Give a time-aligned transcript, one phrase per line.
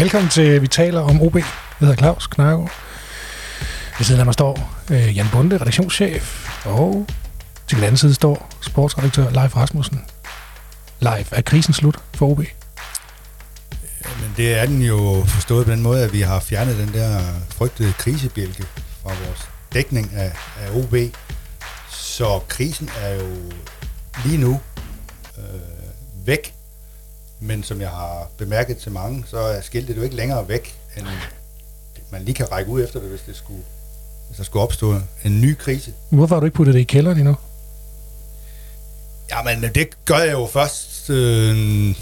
[0.00, 1.36] Velkommen til Vi taler om OB.
[1.36, 1.44] Jeg
[1.80, 2.72] hedder Claus Knargaard.
[3.98, 7.06] Ved siden af mig står øh, Jan Bunde, redaktionschef, og
[7.66, 10.04] til den anden side står sportsredaktør Leif Rasmussen.
[11.00, 12.38] Leif, er krisen slut for OB?
[14.20, 17.20] Men det er den jo forstået på den måde, at vi har fjernet den der
[17.48, 18.64] frygtede krisebjælke
[19.02, 20.94] fra vores dækning af, af OB.
[21.90, 23.36] Så krisen er jo
[24.24, 24.60] lige nu
[25.38, 26.59] øh, væk.
[27.40, 31.06] Men som jeg har bemærket til mange, så er skiltet jo ikke længere væk, end
[32.10, 33.62] man lige kan række ud efter det, hvis, det skulle,
[34.28, 34.94] hvis der skulle opstå
[35.24, 35.92] en ny krise.
[36.10, 37.36] Hvorfor har du ikke puttet det i kælderen endnu?
[39.30, 41.96] Jamen, det gør jeg jo først øh,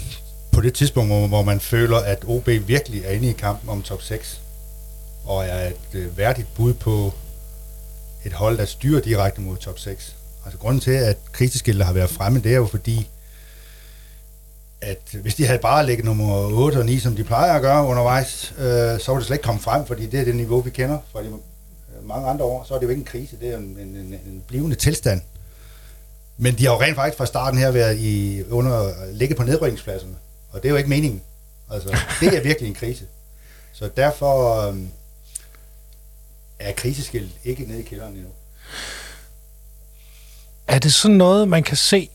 [0.51, 3.81] på det tidspunkt, hvor, hvor man føler, at OB virkelig er inde i kampen om
[3.81, 4.41] top 6,
[5.25, 7.13] og er et øh, værdigt bud på
[8.25, 10.15] et hold, der styrer direkte mod top 6.
[10.45, 13.09] Altså grunden til, at kriseskiltet har været fremme, det er jo fordi,
[14.81, 17.85] at hvis de havde bare ligget nummer 8 og 9, som de plejer at gøre
[17.85, 20.69] undervejs, øh, så var det slet ikke kommet frem, fordi det er det niveau, vi
[20.69, 21.39] kender fra de
[22.03, 22.63] mange andre år.
[22.63, 25.21] Så er det jo ikke en krise, det er en, en, en, en blivende tilstand.
[26.37, 30.15] Men de har jo rent faktisk fra starten her været i, under, ligge på nedrykningspladserne,
[30.51, 31.21] og det er jo ikke meningen.
[31.71, 33.05] Altså, det er virkelig en krise.
[33.73, 34.77] Så derfor øh,
[36.59, 38.29] er kriseskilt ikke nede i kælderen endnu.
[40.67, 42.09] Er det sådan noget, man kan se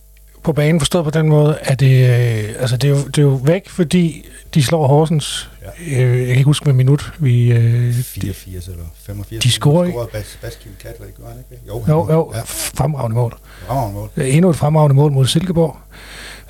[0.45, 3.23] på banen, forstået på den måde, at det, øh, altså det, er jo, det er
[3.23, 5.51] jo væk, fordi de slår Horsens.
[5.87, 6.03] Ja.
[6.03, 7.53] Øh, jeg kan ikke huske, hvad minut vi...
[7.53, 9.43] Øh, 84 eller 85.
[9.43, 9.99] De scorer ikke.
[10.13, 11.63] Bas, Baskin Katler, gør han ikke?
[11.69, 12.41] Jo, jo, jo ja.
[12.45, 13.35] fremragende mål.
[13.67, 14.11] Fremragende mål.
[14.17, 15.77] Endnu et fremragende mål mod Silkeborg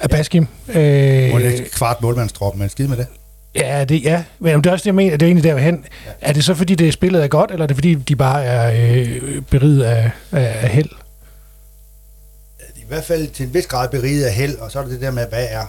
[0.01, 0.17] af ja.
[0.17, 0.47] Baskim.
[0.69, 3.07] Øh, det er kvart målmandstrop, men skid med det.
[3.57, 4.25] Ja, det, ja.
[4.39, 5.85] men det er også det, jeg mener, det er egentlig derhen.
[6.07, 6.11] Ja.
[6.21, 8.95] Er det så, fordi det spillet er godt, eller er det, fordi de bare er
[8.97, 10.91] øh, beriget af, af, af held?
[12.95, 15.11] Hvert fald til en vis grad beriget af held, og så er det det der
[15.11, 15.67] med, hvad er,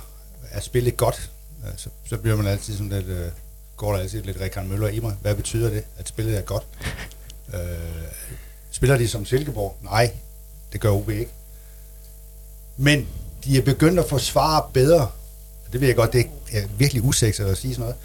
[0.51, 1.29] er spillet godt?
[1.65, 3.27] Øh, så, så bliver man altid sådan lidt, øh,
[3.77, 5.15] går der altid lidt Rikard Møller i mig.
[5.21, 6.63] Hvad betyder det, at spillet er godt?
[7.53, 7.59] Øh,
[8.71, 9.75] spiller de som Silkeborg?
[9.81, 10.11] Nej,
[10.73, 11.31] det gør OB ikke.
[12.77, 13.07] Men
[13.43, 15.11] de er begyndt at forsvare bedre.
[15.71, 17.95] Det ved jeg godt, det er virkelig usekset at sige sådan noget.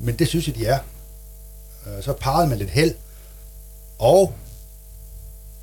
[0.00, 0.78] Men det synes jeg, de er.
[1.86, 2.94] Øh, så parret med lidt held.
[3.98, 4.34] Og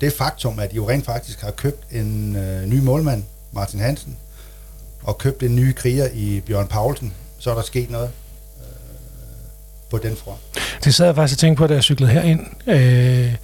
[0.04, 4.16] det faktum, at de jo rent faktisk har købt en øh, ny målmand, Martin Hansen,
[5.02, 8.10] og købt en ny kriger i Bjørn Paulsen, så er der sket noget
[8.60, 8.66] øh,
[9.90, 10.40] på den front.
[10.84, 12.40] Det sad jeg faktisk og tænkte på, da jeg cyklede herind.
[12.66, 13.36] Øh,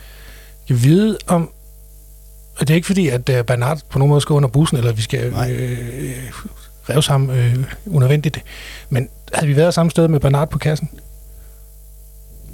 [0.69, 1.50] jeg ved om...
[2.56, 4.92] Og det er ikke fordi, at uh, Bernard på nogen måde skal under bussen, eller
[4.92, 6.32] vi skal øh,
[6.91, 8.44] revs ham øh, unødvendigt.
[8.88, 10.91] Men havde vi været samme sted med Bernard på kassen?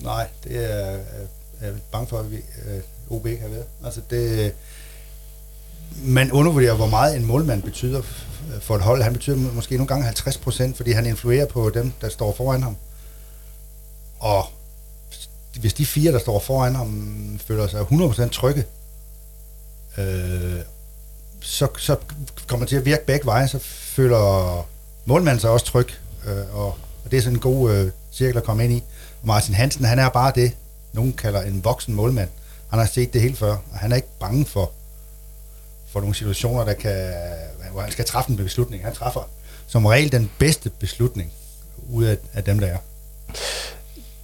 [0.01, 0.99] Nej, det er, er,
[1.61, 2.37] er bange for, at vi...
[2.37, 2.81] Øh,
[3.11, 3.65] OB har været.
[3.85, 4.53] Altså det,
[6.05, 8.03] man undervurderer, hvor meget en målmand betyder
[8.61, 9.03] for et hold.
[9.03, 12.63] Han betyder måske nogle gange 50 procent, fordi han influerer på dem, der står foran
[12.63, 12.77] ham.
[14.19, 14.45] Og
[15.61, 18.65] hvis de fire, der står foran ham, føler sig 100% trygge,
[19.99, 20.61] øh,
[21.41, 21.97] så, så
[22.47, 24.67] kommer det til at virke begge veje, så føler
[25.05, 25.89] målmanden sig også tryg,
[26.27, 26.67] øh, og,
[27.05, 28.83] og det er sådan en god øh, cirkel at komme ind i.
[29.21, 30.53] Og Martin Hansen, han er bare det,
[30.93, 32.29] nogen kalder en voksen målmand.
[32.71, 34.71] Han har set det helt før, og han er ikke bange for,
[35.89, 37.13] for nogle situationer, der kan,
[37.73, 38.85] hvor han skal træffe en beslutning.
[38.85, 39.29] Han træffer
[39.67, 41.33] som regel den bedste beslutning
[41.91, 42.79] ud af, af dem, der er.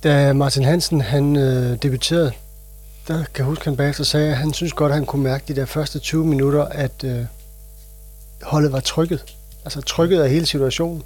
[0.03, 2.33] Da Martin Hansen han øh, debuterede,
[3.09, 5.45] der kan jeg huske, han bagefter sagde, at han synes godt, at han kunne mærke
[5.49, 7.25] de der første 20 minutter, at øh,
[8.43, 9.25] holdet var trykket.
[9.65, 11.03] Altså trykket af hele situationen.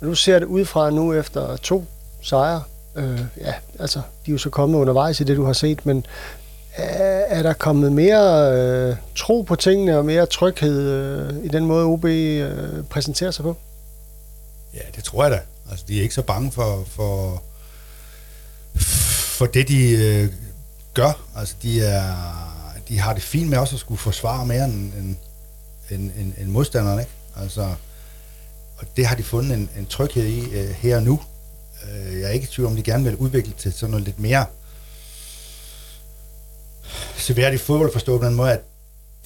[0.00, 1.84] Men nu ser det ud fra nu efter to
[2.22, 2.62] sejre.
[2.96, 6.06] Øh, ja, altså, de er jo så kommet undervejs i det, du har set, men
[6.76, 11.84] er der kommet mere øh, tro på tingene og mere tryghed øh, i den måde,
[11.84, 13.56] OB øh, præsenterer sig på?
[14.74, 15.40] Ja, det tror jeg da.
[15.70, 17.42] Altså, de er ikke så bange for, for,
[19.38, 20.32] for det, de øh,
[20.94, 21.24] gør.
[21.36, 22.14] Altså, de, er,
[22.88, 25.16] de har det fint med også at skulle forsvare mere end, end,
[25.90, 26.98] end, end, end modstanderen.
[27.00, 27.12] Ikke?
[27.36, 27.62] Altså,
[28.78, 31.20] og det har de fundet en, en tryghed i øh, her og nu.
[31.84, 34.20] Øh, jeg er ikke i tvivl om, de gerne vil udvikle til sådan noget lidt
[34.20, 34.46] mere
[37.16, 38.60] seværdigt fodbold forstået på den måde, at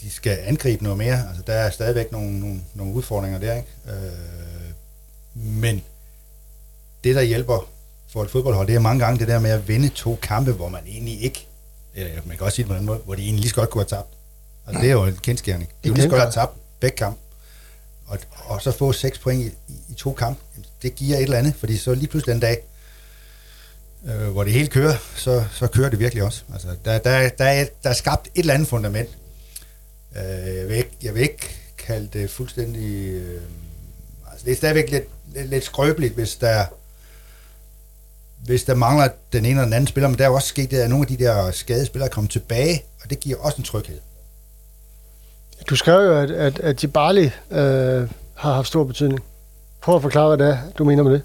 [0.00, 1.28] de skal angribe noget mere.
[1.28, 3.68] Altså, der er stadigvæk nogle, nogle, nogle udfordringer der, ikke?
[3.88, 4.72] Øh,
[5.34, 5.82] men
[7.04, 7.68] det, der hjælper
[8.12, 10.68] for et fodboldhold, det er mange gange det der med at vinde to kampe, hvor
[10.68, 11.46] man egentlig ikke,
[11.94, 13.70] eller man kan også sige det på den måde, hvor de egentlig lige så godt
[13.70, 14.08] kunne have tabt.
[14.66, 15.70] Altså, det er jo en kendskærning.
[15.84, 17.20] De kunne lige så godt have tabt begge kampe.
[18.06, 20.40] Og, og så få seks point i, i, i to kampe,
[20.82, 22.62] det giver et eller andet, fordi så lige pludselig den dag,
[24.06, 26.42] øh, hvor det hele kører, så, så kører det virkelig også.
[26.52, 29.08] Altså, der, der, der, er, der er skabt et eller andet fundament.
[30.16, 33.14] Øh, jeg, vil ikke, jeg vil ikke kalde det fuldstændig...
[33.14, 33.40] Øh,
[34.30, 35.04] altså, det er stadigvæk lidt,
[35.34, 36.64] lidt, lidt skrøbeligt, hvis der
[38.44, 40.90] hvis der mangler den ene eller den anden spiller, men der er også sket, at
[40.90, 43.98] nogle af de der skadespillere kommer tilbage, og det giver også en tryghed.
[45.70, 49.20] Du skrev jo, at, at, at Jibali øh, har haft stor betydning.
[49.82, 51.22] Prøv at forklare, hvad det er, du mener med det.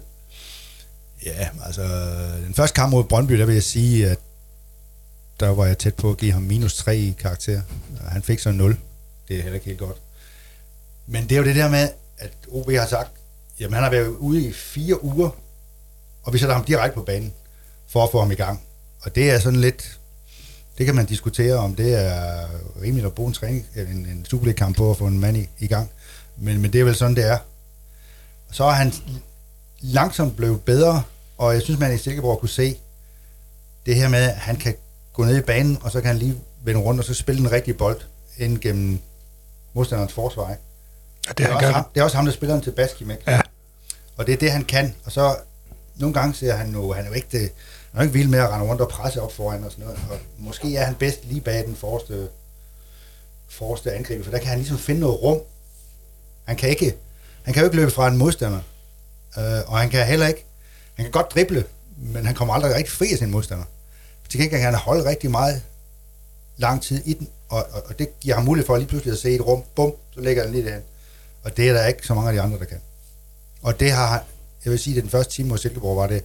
[1.24, 1.82] Ja, altså
[2.46, 4.18] den første kamp mod Brøndby, der vil jeg sige, at
[5.40, 7.62] der var jeg tæt på at give ham minus 3 i karakter.
[8.08, 8.76] Han fik så 0.
[9.28, 9.96] Det er heller ikke helt godt.
[11.06, 11.88] Men det er jo det der med,
[12.18, 13.10] at OB har sagt,
[13.60, 15.30] jamen han har været ude i fire uger,
[16.22, 17.32] og vi sætter ham direkte på banen,
[17.88, 18.62] for at få ham i gang.
[19.00, 19.98] Og det er sådan lidt,
[20.78, 22.46] det kan man diskutere, om det er
[22.82, 25.66] rimeligt at bruge en, træning, en, en Superliga-kamp på at få en mand i, i
[25.66, 25.90] gang.
[26.36, 27.38] Men, men det er vel sådan, det er.
[28.52, 28.92] Så er han
[29.80, 31.02] langsomt blevet bedre,
[31.38, 32.78] og jeg synes, man i Silkeborg kunne se
[33.86, 34.74] det her med, at han kan
[35.12, 37.52] gå ned i banen, og så kan han lige vende rundt, og så spille den
[37.52, 38.00] rigtige bold
[38.38, 38.98] ind gennem
[39.72, 40.50] modstanderens forsvar.
[40.50, 40.62] Ikke?
[41.26, 42.70] Ja, det, Det er, han også ham, det er også ham, der spiller den til
[42.70, 43.30] Baskim, ikke?
[43.30, 43.40] Ja.
[44.16, 44.94] Og det er det, han kan.
[45.04, 45.36] Og så
[45.96, 48.28] nogle gange ser han jo, han er jo ikke, det, han er jo ikke vild
[48.28, 50.00] med at rende rundt og presse op foran og sådan noget.
[50.10, 52.28] Og måske er han bedst lige bag den forreste,
[53.48, 55.40] forreste angriber, for der kan han ligesom finde noget rum.
[56.44, 56.96] Han kan ikke,
[57.42, 58.60] han kan jo ikke løbe fra en modstander.
[59.38, 60.44] Øh, og han kan heller ikke,
[60.94, 61.64] han kan godt drible,
[61.96, 63.64] men han kommer aldrig rigtig fri af sin modstander.
[64.28, 65.62] Til gengæld kan han holde rigtig meget
[66.56, 69.18] lang tid i den, og, og, og det giver ham mulighed for lige pludselig at
[69.18, 70.82] se et rum, bum, så lægger han lige derhen.
[71.44, 72.78] Og det er der ikke så mange af de andre, der kan.
[73.62, 74.24] Og det har,
[74.64, 76.24] jeg vil sige, at den første time mod Silkeborg var det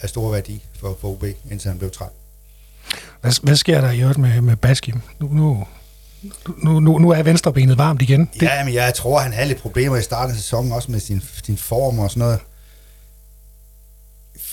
[0.00, 2.08] af stor værdi for, for OB, indtil han blev træt.
[3.20, 5.00] Hvad, hvad sker der i øvrigt med, med Baskim?
[5.18, 5.66] Nu, nu,
[6.64, 8.30] nu, nu, nu er venstrebenet varmt igen.
[8.34, 11.00] Det, Ja, men jeg tror, han havde lidt problemer i starten af sæsonen, også med
[11.00, 12.40] sin, sin form og sådan noget.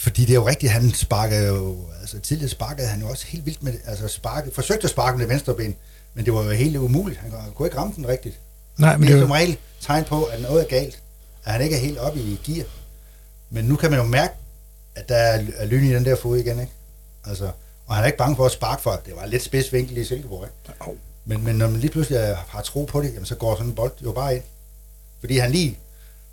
[0.05, 3.45] Fordi det er jo rigtigt, han sparkede jo, altså tidligere sparkede han jo også helt
[3.45, 5.75] vildt med, altså sparkede, forsøgte at sparke med det venstre ben,
[6.13, 7.19] men det var jo helt umuligt.
[7.19, 8.39] Han kunne ikke ramme den rigtigt.
[8.77, 11.01] nej, men det er er som jo, regel tegn på, at noget er galt.
[11.45, 12.65] At han ikke er helt oppe i gear.
[13.49, 14.33] Men nu kan man jo mærke,
[14.95, 15.15] at der
[15.57, 16.71] er lyn i den der fod igen, ikke?
[17.25, 17.51] Altså,
[17.85, 19.01] og han er ikke bange for at sparke for.
[19.05, 20.99] Det var lidt spids vinkel i Silkeborg, ikke?
[21.25, 23.75] Men, men når man lige pludselig har tro på det, jamen, så går sådan en
[23.75, 24.43] bold jo bare ind.
[25.19, 25.77] Fordi han lige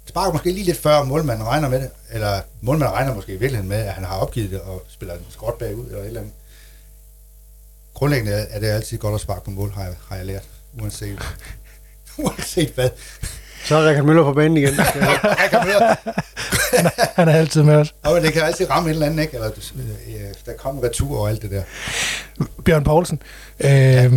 [0.07, 3.69] sparker måske lige lidt før målmanden regner med det, eller målmanden regner måske i virkeligheden
[3.69, 6.35] med, at han har opgivet det og spiller en skråt bagud, eller et eller andet.
[7.95, 10.45] Grundlæggende er det altid godt at sparke på mål, har jeg, har jeg lært,
[10.81, 11.19] uanset,
[12.19, 12.89] uanset hvad.
[13.65, 14.75] Så er Rikard Møller på banen igen.
[17.17, 17.95] Han er altid med os.
[18.03, 19.35] og det kan altid ramme et eller andet, ikke?
[19.35, 21.63] Eller øh, der kommer retur og alt det der.
[22.65, 23.23] Bjørn Poulsen,
[23.61, 24.13] øh,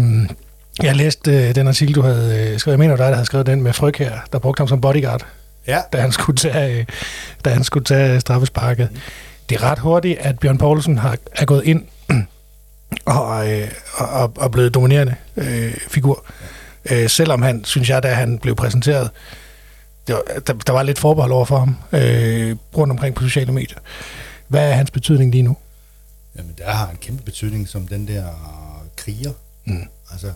[0.83, 2.73] jeg læste øh, den artikel, du havde øh, skrevet.
[2.73, 4.67] Jeg mener, det var dig, der havde skrevet den med Fryg her, der brugte ham
[4.67, 5.25] som bodyguard,
[5.67, 6.85] Ja, da han skulle tage, øh,
[7.45, 8.89] da han skulle tage straffesparket.
[9.49, 11.85] Det er ret hurtigt, at Bjørn Poulsen har, er gået ind
[13.05, 16.25] og, øh, og, og, og blevet dominerende øh, figur.
[16.91, 19.09] Øh, selvom han, synes jeg, da han blev præsenteret,
[20.07, 23.51] det var, der, der var lidt forbehold over for ham øh, rundt omkring på sociale
[23.51, 23.77] medier.
[24.47, 25.57] Hvad er hans betydning lige nu?
[26.37, 28.25] Jamen, der har en kæmpe betydning som den der
[28.95, 29.31] kriger.
[29.65, 29.87] Mm.
[30.11, 30.31] Altså,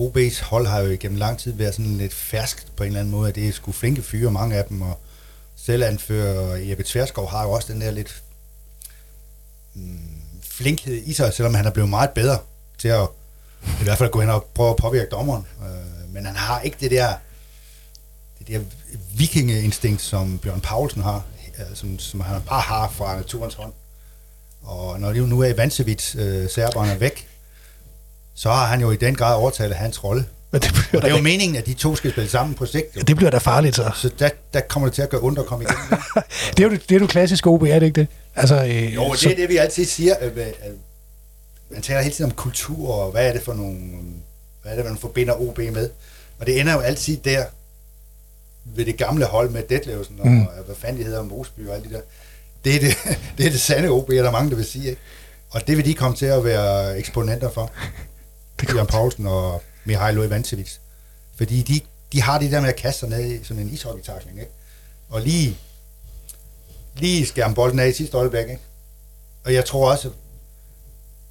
[0.00, 3.12] OB's hold har jo gennem lang tid været sådan lidt ferskt på en eller anden
[3.12, 5.00] måde, at det er sgu flinke fyre, mange af dem, og
[5.56, 8.22] selv anfører Jeppe Tverskov har jo også den der lidt
[9.74, 12.38] mm, flinkhed i sig, selvom han er blevet meget bedre
[12.78, 13.08] til at
[13.80, 15.46] i hvert fald gå hen og prøve at påvirke dommeren.
[15.62, 17.14] Øh, men han har ikke det der
[18.38, 18.60] det der
[19.14, 21.24] vikingeinstinkt, som Bjørn Paulsen har,
[21.58, 23.72] øh, som, som han bare har fra naturens hånd.
[24.62, 27.29] Og når de nu er i Vancevic, øh, serberne er væk,
[28.42, 30.24] så har han jo i den grad overtaget hans rolle.
[30.52, 32.66] Men det bliver, Og det er jo meningen, at de to skal spille sammen på
[32.66, 32.96] sigt.
[32.96, 33.00] Jo.
[33.00, 33.90] det bliver da farligt, så.
[33.94, 36.00] Så der, der kommer det til at gøre ondt at komme igennem.
[36.56, 36.60] det.
[36.64, 38.06] Er jo det, er jo det klassiske OB, er det ikke det?
[38.36, 40.14] Altså, øh, Jo, så, det er det, vi altid siger.
[40.22, 40.46] øh, øh,
[41.70, 43.78] Man taler hele tiden om kultur, og hvad er det for nogle...
[44.62, 45.90] Hvad er det, man forbinder OB med?
[46.38, 47.44] Og det ender jo altid der,
[48.64, 50.32] ved det gamle hold med Detlevsen, og Mm.
[50.34, 50.46] mm.
[50.66, 52.00] hvad fanden de hedder, Mosby og alt det der.
[52.64, 52.96] Det er det,
[53.38, 54.88] det, er det sande OB, er der mange, der vil sige.
[54.88, 55.00] Ikke?
[55.50, 57.70] Og det vil de komme til at være eksponenter for.
[58.68, 60.76] Kommer Poulsen og Mihailo Ivancevic.
[61.36, 61.80] Fordi de,
[62.12, 64.46] de har det der med at kaste sig ned i sådan en ishockey ikke?
[65.08, 65.58] Og lige,
[66.96, 68.58] lige skærme bolden af i sidste øjeblik, ikke?
[69.44, 70.08] Og jeg tror også,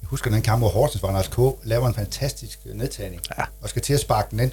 [0.02, 1.66] jeg husker den kamp, hvor Horsens var, Lars K.
[1.66, 3.44] laver en fantastisk nedtagning, Ja.
[3.60, 4.52] og skal til at sparke den ind.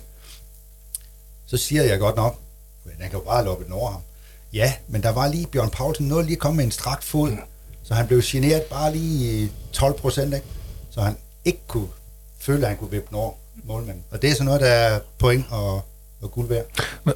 [1.46, 2.40] Så siger jeg godt nok,
[2.84, 4.02] men han kan jo bare loppe den over ham.
[4.54, 7.38] Ja, men der var lige Bjørn Paulsen, noget lige at komme med en strakt fod,
[7.84, 10.44] så han blev generet bare lige i 12 procent?
[10.90, 11.88] Så han ikke kunne
[12.48, 13.32] føle, at han kunne vippe den over
[13.64, 14.04] målmanden.
[14.12, 15.82] Og det er sådan noget, der er point og,
[16.22, 16.66] og guld værd.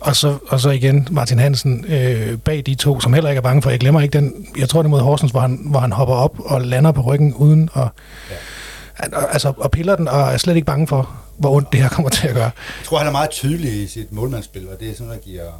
[0.02, 3.44] Og så, og så igen Martin Hansen øh, bag de to, som heller ikke er
[3.44, 3.70] bange for.
[3.70, 6.40] Jeg glemmer ikke den, jeg tror det mod Horsens, hvor han, hvor han hopper op
[6.40, 7.88] og lander på ryggen uden at,
[8.30, 9.26] ja.
[9.32, 12.10] altså, og piller den, og er slet ikke bange for, hvor ondt det her kommer
[12.10, 12.52] til at gøre.
[12.80, 15.32] Jeg tror, han er meget tydelig i sit målmandsspil, og det er sådan noget, der
[15.32, 15.52] giver,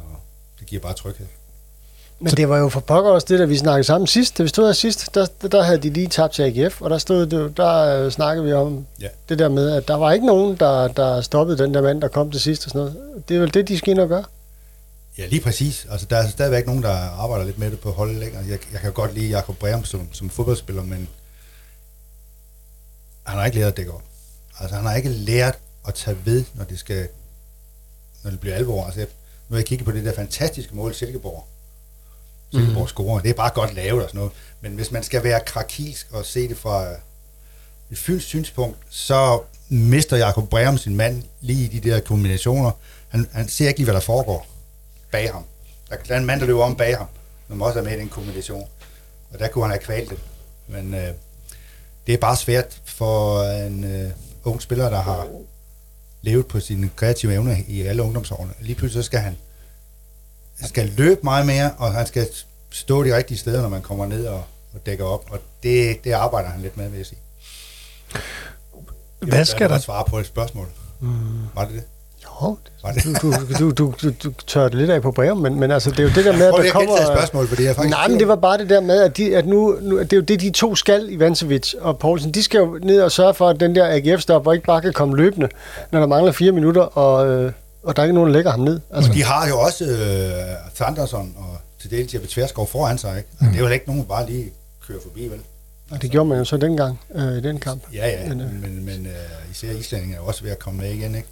[0.60, 1.26] det giver bare tryghed.
[2.22, 4.38] Men det var jo for pokker også det, der vi snakkede sammen sidst.
[4.38, 6.98] Da vi stod her sidst, der, der havde de lige tabt til AGF, og der,
[6.98, 9.08] stod det, der øh, snakkede vi om Ja.
[9.28, 12.08] det der med, at der var ikke nogen, der, der stoppede den der mand, der
[12.08, 13.24] kom til sidst og sådan noget.
[13.28, 14.24] Det er vel det, de skal ind og gøre.
[15.18, 15.86] Ja, lige præcis.
[15.90, 18.22] Altså, der er stadigvæk nogen, der arbejder lidt med det på holdet.
[18.22, 21.08] Altså, jeg, jeg kan godt lide Jakob Breum som, som fodboldspiller, men
[23.22, 24.02] han har ikke lært at dække op.
[24.60, 27.08] Altså, han har ikke lært at tage ved, når det skal
[28.22, 28.84] når det bliver alvor.
[28.84, 29.08] Altså, jeg,
[29.48, 31.46] nu har jeg kigget på det der fantastiske mål, Silkeborg.
[32.52, 32.88] Silkeborg mm.
[32.88, 33.20] scorer.
[33.20, 34.32] Det er bare godt lavet og sådan noget.
[34.60, 36.86] Men hvis man skal være krakilsk og se det fra
[37.90, 42.70] et fyns synspunkt, så mister Jakob Breum sin mand lige i de der kombinationer.
[43.08, 44.46] Han, han ser ikke lige, hvad der foregår
[45.10, 45.44] bag ham.
[45.90, 47.06] Der der er en mand, der løber om bag ham,
[47.48, 48.68] som også er med i den kombination.
[49.32, 50.18] Og der kunne han have kvalt det.
[50.68, 51.08] Men øh,
[52.06, 54.10] det er bare svært for en øh,
[54.44, 55.28] ung spiller, der har
[56.22, 58.52] levet på sine kreative evner i alle ungdomsårene.
[58.60, 59.36] Lige pludselig så skal han
[60.68, 62.26] skal løbe meget mere, og han skal
[62.70, 64.42] stå de rigtige steder, når man kommer ned og,
[64.74, 65.24] og dækker op.
[65.30, 67.18] Og det, det arbejder han lidt med, vil jeg sige.
[69.20, 70.66] Hvad skal der- et svar på et spørgsmål.
[71.00, 71.08] Mm.
[71.54, 71.82] Var det det?
[72.42, 73.04] Jo, Var det?
[73.22, 75.98] du, du, du, du, du tør det lidt af på brev, men, men altså, det
[75.98, 76.90] er jo det der med, at der kommer...
[76.90, 77.90] gentage spørgsmålet, for det er faktisk...
[77.90, 80.16] Nej, men det var bare det der med, at, de, at nu, nu, det er
[80.16, 82.30] jo det, de to skal i Vancevic og Poulsen.
[82.32, 85.16] De skal jo ned og sørge for, at den der AGF-stop ikke bare kan komme
[85.16, 85.48] løbende,
[85.90, 87.52] når der mangler fire minutter, og, øh,
[87.82, 88.80] og der er ikke nogen, der lægger ham ned.
[88.90, 93.28] Altså, De har jo også øh, Sanderson og til dels Jeppe Tverskov foran sig, ikke?
[93.40, 93.46] Mm.
[93.46, 94.52] Det er jo ikke nogen, der bare lige
[94.86, 95.40] kører forbi, vel?
[95.90, 97.82] og det gjorde man jo så dengang øh, i den kamp.
[97.92, 100.58] Ja, ja, Men, men, øh, men, men øh, især islændingen er jo også ved at
[100.58, 101.28] komme med igen, ikke?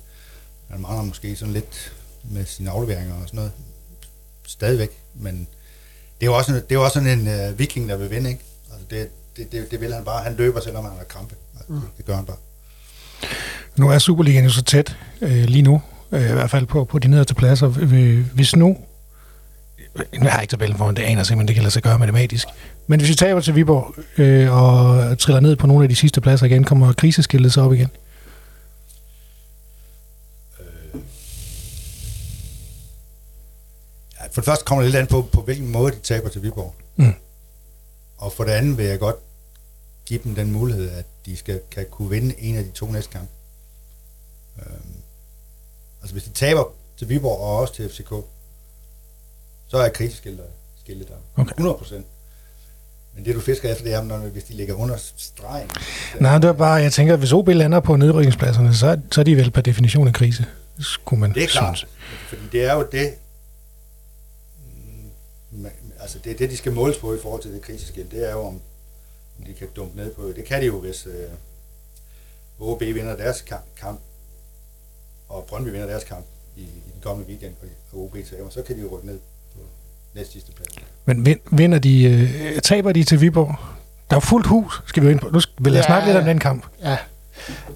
[0.70, 1.92] Han mangler måske sådan lidt
[2.24, 3.52] med sine afleveringer og sådan noget.
[4.46, 5.48] Stadigvæk, men
[6.20, 8.30] det er jo også, det er jo også sådan en øh, viking, der vil vinde,
[8.30, 8.42] ikke?
[8.72, 10.22] Altså det, det, det, det vil han bare.
[10.22, 11.34] Han løber, selvom han har krampe.
[11.56, 11.80] Altså, mm.
[11.96, 12.36] det gør han bare.
[13.76, 16.98] Nu er Superligaen jo så tæt øh, lige nu, øh, i hvert fald på, på
[16.98, 17.72] de nederste pladser.
[17.80, 18.76] Øh, Hvis nu,
[20.12, 22.46] jeg har ikke tabellen foran, det aner simpelthen, det kan lade sig gøre matematisk.
[22.86, 26.20] Men hvis vi taber til Viborg øh, og triller ned på nogle af de sidste
[26.20, 27.88] pladser igen, kommer kriseskiltet så op igen?
[34.20, 36.42] Ja, for det første kommer det lidt an på, på hvilken måde de taber til
[36.42, 36.74] Viborg.
[36.96, 37.14] Mm.
[38.18, 39.16] Og for det andet vil jeg godt
[40.06, 43.12] give dem den mulighed, at de skal kan kunne vinde en af de to næste
[43.12, 43.32] kampe.
[44.58, 44.99] Øhm,
[46.02, 46.64] altså hvis de taber
[46.98, 48.12] til Viborg og også til FCK,
[49.68, 50.44] så er kriseskiltet
[50.90, 51.42] skiltet der.
[51.42, 51.50] Okay.
[51.50, 52.06] 100 procent.
[53.14, 55.70] Men det du fisker efter, det er, når, hvis de ligger under stregen.
[56.20, 59.24] Nej, det er bare, jeg tænker, at hvis OB lander på nedrykningspladserne, så, så er
[59.24, 60.46] de vel per definition en krise,
[60.78, 61.78] skulle man Det er klart.
[61.78, 61.92] synes.
[62.28, 63.14] Fordi det er jo det,
[65.50, 65.66] mm,
[66.00, 68.10] altså det er det, de skal måles på i forhold til det kriseskilt.
[68.10, 68.60] Det er jo, om,
[69.38, 70.32] om de kan dumpe ned på.
[70.36, 71.30] Det kan de jo, hvis øh,
[72.58, 73.44] OB vinder deres
[73.76, 74.00] kamp,
[75.30, 76.24] og Brøndby vinder deres kamp
[76.56, 77.52] i, i den kommende weekend,
[77.92, 79.18] og OB taber, så kan de jo rykke ned
[79.54, 79.60] på
[80.14, 80.68] næst sidste plads.
[81.04, 83.54] Men vin- vinder de, øh, taber de til Viborg?
[84.10, 85.28] Der er fuldt hus, skal vi jo ind på.
[85.32, 86.30] Nu skal- vil jeg Ja, snakke lidt om ja.
[86.30, 86.66] den kamp.
[86.82, 86.96] Ja,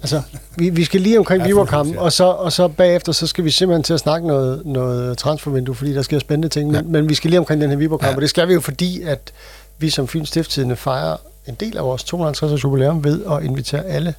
[0.01, 0.21] altså,
[0.57, 2.01] vi, vi skal lige omkring Ja, Viborg-kampen, hus, ja.
[2.01, 5.75] og, så, og så bagefter, så skal vi simpelthen til at snakke noget, noget transfervindue,
[5.75, 8.15] fordi der sker spændende ting, men, men vi skal lige omkring den her Viborg-kamp, Ja.
[8.15, 9.33] og det skal vi jo, fordi at
[9.77, 13.85] vi som Fyns Stifttidende fejrer en del af vores 250 års jubilæum ved at invitere
[13.85, 14.13] alle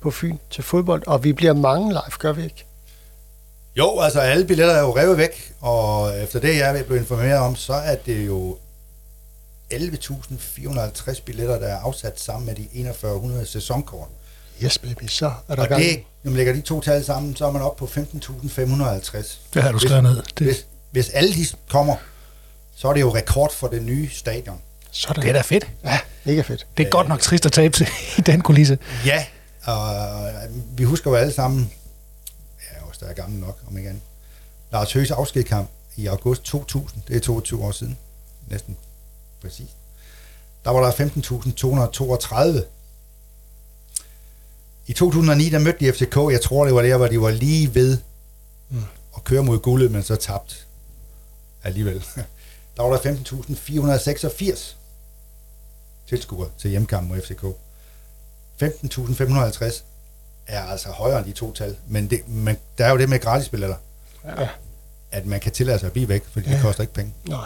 [0.00, 2.64] på Fyn til fodbold, og vi bliver mange live, gør vi ikke?
[3.76, 7.38] Jo, altså alle billetter er jo revet væk, og efter det, jeg er blevet informeret
[7.38, 8.58] om, så er det jo
[9.74, 14.08] 11.450 billetter, der er afsat sammen med de 4100 sæsonkort.
[14.64, 15.82] Yes, baby, så er der Og gang.
[15.82, 19.36] det, når man lægger de to tal sammen, så er man oppe på 15.550.
[19.54, 20.16] Det har du skrevet ned.
[20.38, 21.96] Det, Hvis, hvis alle de kommer,
[22.76, 24.58] så er det jo rekord for det nye stadion.
[24.90, 25.22] Sådan.
[25.22, 25.66] det er da fedt.
[25.84, 26.66] Ja, mega fedt.
[26.76, 27.88] Det er godt nok trist at tabe til
[28.18, 28.78] i den kulisse.
[29.06, 29.24] Ja,
[29.64, 29.94] og
[30.26, 31.70] øh, vi husker jo alle sammen,
[33.02, 34.02] der er gammel nok, om ikke andet,
[34.72, 37.98] Lars Høghs afskedkamp i august 2000, det er 22 år siden,
[38.48, 38.76] næsten
[39.42, 39.68] præcis.
[40.64, 40.92] Der var der
[42.60, 42.64] 15.232.
[44.86, 47.74] I 2009, der mødte de FCK, jeg tror det var der, hvor de var lige
[47.74, 47.98] ved
[48.72, 48.84] Mm.
[49.16, 50.66] at køre mod guldet, men så tabt
[51.64, 52.04] alligevel.
[52.76, 52.98] Der var der
[54.58, 54.74] 15.486
[56.08, 57.44] tilskuere til hjemmekampen mod FCK.
[58.62, 59.82] 15.550
[60.46, 63.20] er altså højere end de to tal, men, det, men der er jo det med
[63.20, 63.76] gratisbilletter,
[64.24, 64.46] Ja.
[65.12, 66.62] at man kan tillade sig at blive væk, fordi det Ja.
[66.62, 67.12] koster ikke penge.
[67.28, 67.38] Nej.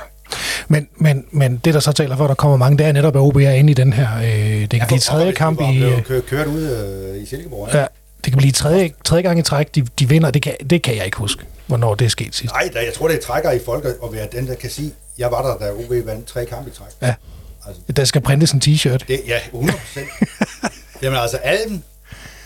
[0.68, 3.16] Men, men, men det, der så taler for, at der kommer mange, det er netop,
[3.16, 4.16] at OB er inde i den her...
[4.18, 5.84] Øh, det kan blive tredje kamp i...
[6.04, 7.68] Kø, kørt ud øh, i Silkeborg.
[7.74, 7.86] Ja.
[8.24, 10.30] Det kan blive tredje, tredje gang i træk, de, de vinder.
[10.30, 12.54] Det kan, det kan jeg ikke huske, hvornår det er sket sidst.
[12.54, 15.30] Nej, da, jeg tror, det trækker i folk at være den, der kan sige, jeg
[15.30, 16.88] var der, da OB vandt tre kampe i træk.
[17.02, 17.14] Ja.
[17.66, 18.98] Altså, Der skal printes en t-shirt.
[19.08, 20.08] det, ja, 100 procent.
[21.02, 21.84] Jamen altså, Alben,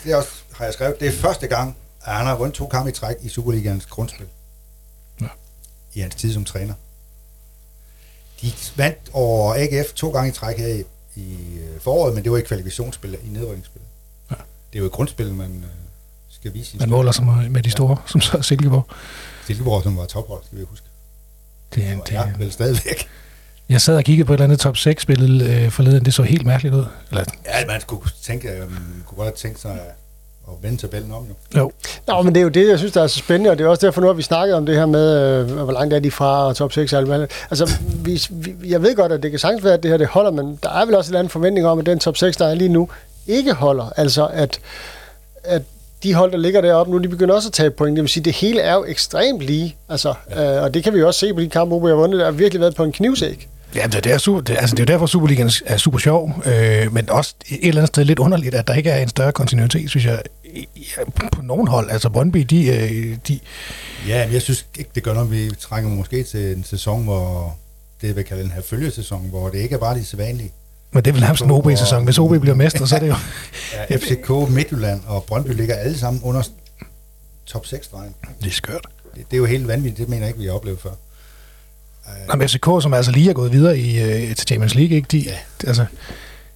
[0.04, 0.30] det er også,
[0.61, 3.17] har jeg skrevet, det er første gang, at han har vundet to kampe i træk
[3.23, 4.26] i Superligaens grundspil.
[5.21, 5.26] Ja.
[5.95, 6.75] I hans tid som træner.
[8.43, 12.33] de vandt over AGF to gange i træk her i, i øh, foråret, men det
[12.33, 13.83] var i kvalifikationsspil, i nedrykningsspil.
[14.31, 14.37] Ja.
[14.73, 15.71] Det er jo i grundspillet, man øh,
[16.29, 18.87] skal vise sin Man måler sig med de store, som så er Silkeborg.
[19.47, 20.87] Silkeborg, som var tophold, skal vi huske.
[21.75, 23.09] Det, Og det, ja, vel stadigvæk.
[23.69, 26.05] Jeg sad og kiggede på et eller andet top 6 spillet øh, forleden.
[26.05, 26.87] Det så helt mærkeligt ud.
[27.11, 29.95] Eller, Ja, man skulle tænke, øh, man kunne godt tænke sig at,
[30.57, 31.61] at vende tabellen om, jo.
[31.61, 31.73] jo,
[32.07, 33.69] Nå, men det er jo det, jeg synes, der er så spændende, og det er
[33.69, 36.11] også derfor nu, at vi snakkede om det her med, øh, hvor langt er de
[36.11, 37.30] fra og top 6 og alt.
[37.50, 40.07] Altså, vi, vi, jeg ved godt, at det kan sagtens være, at det her det
[40.07, 42.37] holder, men der er vel også en eller anden forventning om, at den top 6,
[42.37, 42.88] der er lige nu,
[43.26, 43.92] ikke holder.
[43.97, 44.61] Altså, at,
[45.45, 45.62] at
[46.02, 47.97] de hold, der ligger deroppe nu, de begynder også at tage point.
[47.97, 49.76] Det vil sige, det hele er jo ekstremt lige.
[49.88, 50.57] Altså, ja.
[50.57, 52.19] øh, og det kan vi jo også se på de kampe, hvor vi har vundet.
[52.19, 53.49] Der har virkelig været på en knivsæk.
[53.75, 55.99] Ja, det er, det er, super, det, altså, det er jo derfor, Superligaen er super
[55.99, 59.09] sjov, øh, men også et eller andet sted lidt underligt, at der ikke er en
[59.09, 60.23] større kontinuitet, synes jeg,
[60.54, 60.69] i-
[61.37, 61.90] på nogen hold.
[61.90, 63.40] Altså Brøndby, de, øh, de,
[64.09, 65.30] Ja, men jeg synes ikke, det gør noget.
[65.30, 67.57] Vi trænger måske til en sæson, hvor
[68.00, 70.52] det vil kalde en her følgesæson, hvor det ikke er bare de sædvanlige.
[70.92, 72.04] men det er vel nærmest en OB-sæson.
[72.04, 73.14] Hvis OB bliver mestre, så er det jo...
[73.90, 76.42] Ja, FCK, Midtjylland og Brøndby ligger alle sammen under
[77.47, 78.14] top 6-stregen.
[78.42, 78.87] Det er skørt.
[79.14, 79.99] Det, det er jo helt vanvittigt.
[79.99, 80.90] Det mener jeg ikke, vi har oplevet før.
[82.28, 85.07] Nå, men FCK, som altså lige er gået videre i, øh, til Champions League, ikke?
[85.12, 85.30] De, Ja.
[85.30, 85.69] ja.
[85.69, 85.85] altså,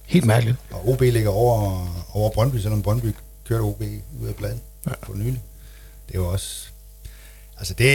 [0.05, 0.57] helt mærkeligt.
[0.71, 3.07] Og OB ligger over, over Brøndby, selvom Brøndby
[3.47, 3.81] kørte OB
[4.21, 4.91] ud af bladen ja.
[5.01, 5.41] på nylig.
[6.07, 6.65] Det er jo også...
[7.57, 7.85] Altså det...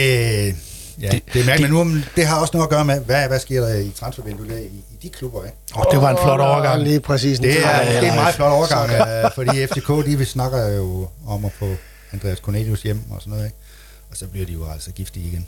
[1.01, 3.27] Ja, det, Det- er mærkeligt, men nu, det har også noget at gøre med, hvad,
[3.27, 5.57] hvad sker der i transfervinduet der i, i de klubber, ikke?
[5.75, 6.83] Oh, det var en flot Åh, overgang.
[6.83, 7.39] Lige præcis.
[7.39, 8.91] Det er, det er en meget flot overgang,
[9.25, 11.75] øh, fordi FCK, de vi snakker jo om at få
[12.11, 13.57] Andreas Cornelius hjem og sådan noget, ikke?
[14.11, 15.47] Og så bliver de jo altså giftige igen.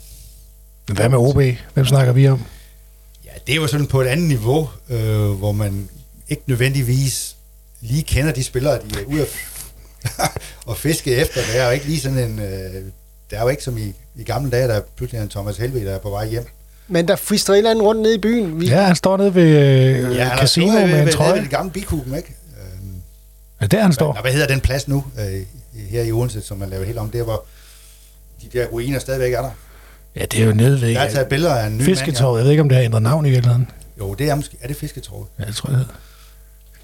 [0.88, 1.42] Men hvad med OB?
[1.74, 2.42] Hvem snakker vi om?
[3.24, 5.88] Ja, det er jo sådan på et andet niveau, øh, hvor man
[6.28, 7.36] ikke nødvendigvis
[7.80, 9.28] lige kender de spillere, de er ude at
[10.66, 11.40] og fiske efter.
[11.52, 12.38] Det er jo ikke lige sådan en...
[12.38, 12.74] Øh,
[13.30, 15.86] det er jo ikke som i, i gamle dage, der er pludselig en Thomas Helvig,
[15.86, 16.46] der er på vej hjem.
[16.88, 18.60] Men der frister eller andet rundt ned i byen.
[18.60, 21.32] Vi, Ja, han står nede ved øh, har casino med ved, en ved, trøje.
[21.34, 22.28] Ved det gamle bikuben, ikke?
[22.28, 22.64] Øh,
[23.60, 24.14] Ja, der han står.
[24.14, 25.42] Nå, hvad hedder den plads nu, øh,
[25.90, 27.10] her i Odense, som man laver helt om?
[27.10, 27.44] Det er, hvor
[28.42, 29.50] de der ruiner stadigvæk er der.
[30.16, 32.38] Ja, det er jo nede ved Jeg har taget billeder af en ny Fisketorvet.
[32.38, 33.60] Jeg ved ikke, om det har ændret navn i virkeligheden.
[33.60, 33.70] mand.
[33.98, 34.04] Ja.
[34.04, 34.56] Jo, det er måske...
[34.60, 35.26] Er det Fisketorvet?
[35.38, 35.86] Ja, det tror jeg, det.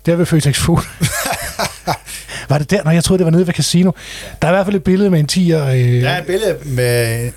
[0.07, 0.79] Der ved Føtex Food.
[2.51, 2.85] var det der?
[2.85, 3.91] Nå, jeg troede, det var nede ved casino.
[4.43, 5.55] Der er i hvert fald et billede med en 10'er.
[5.55, 7.33] Øh, Der er et billede med...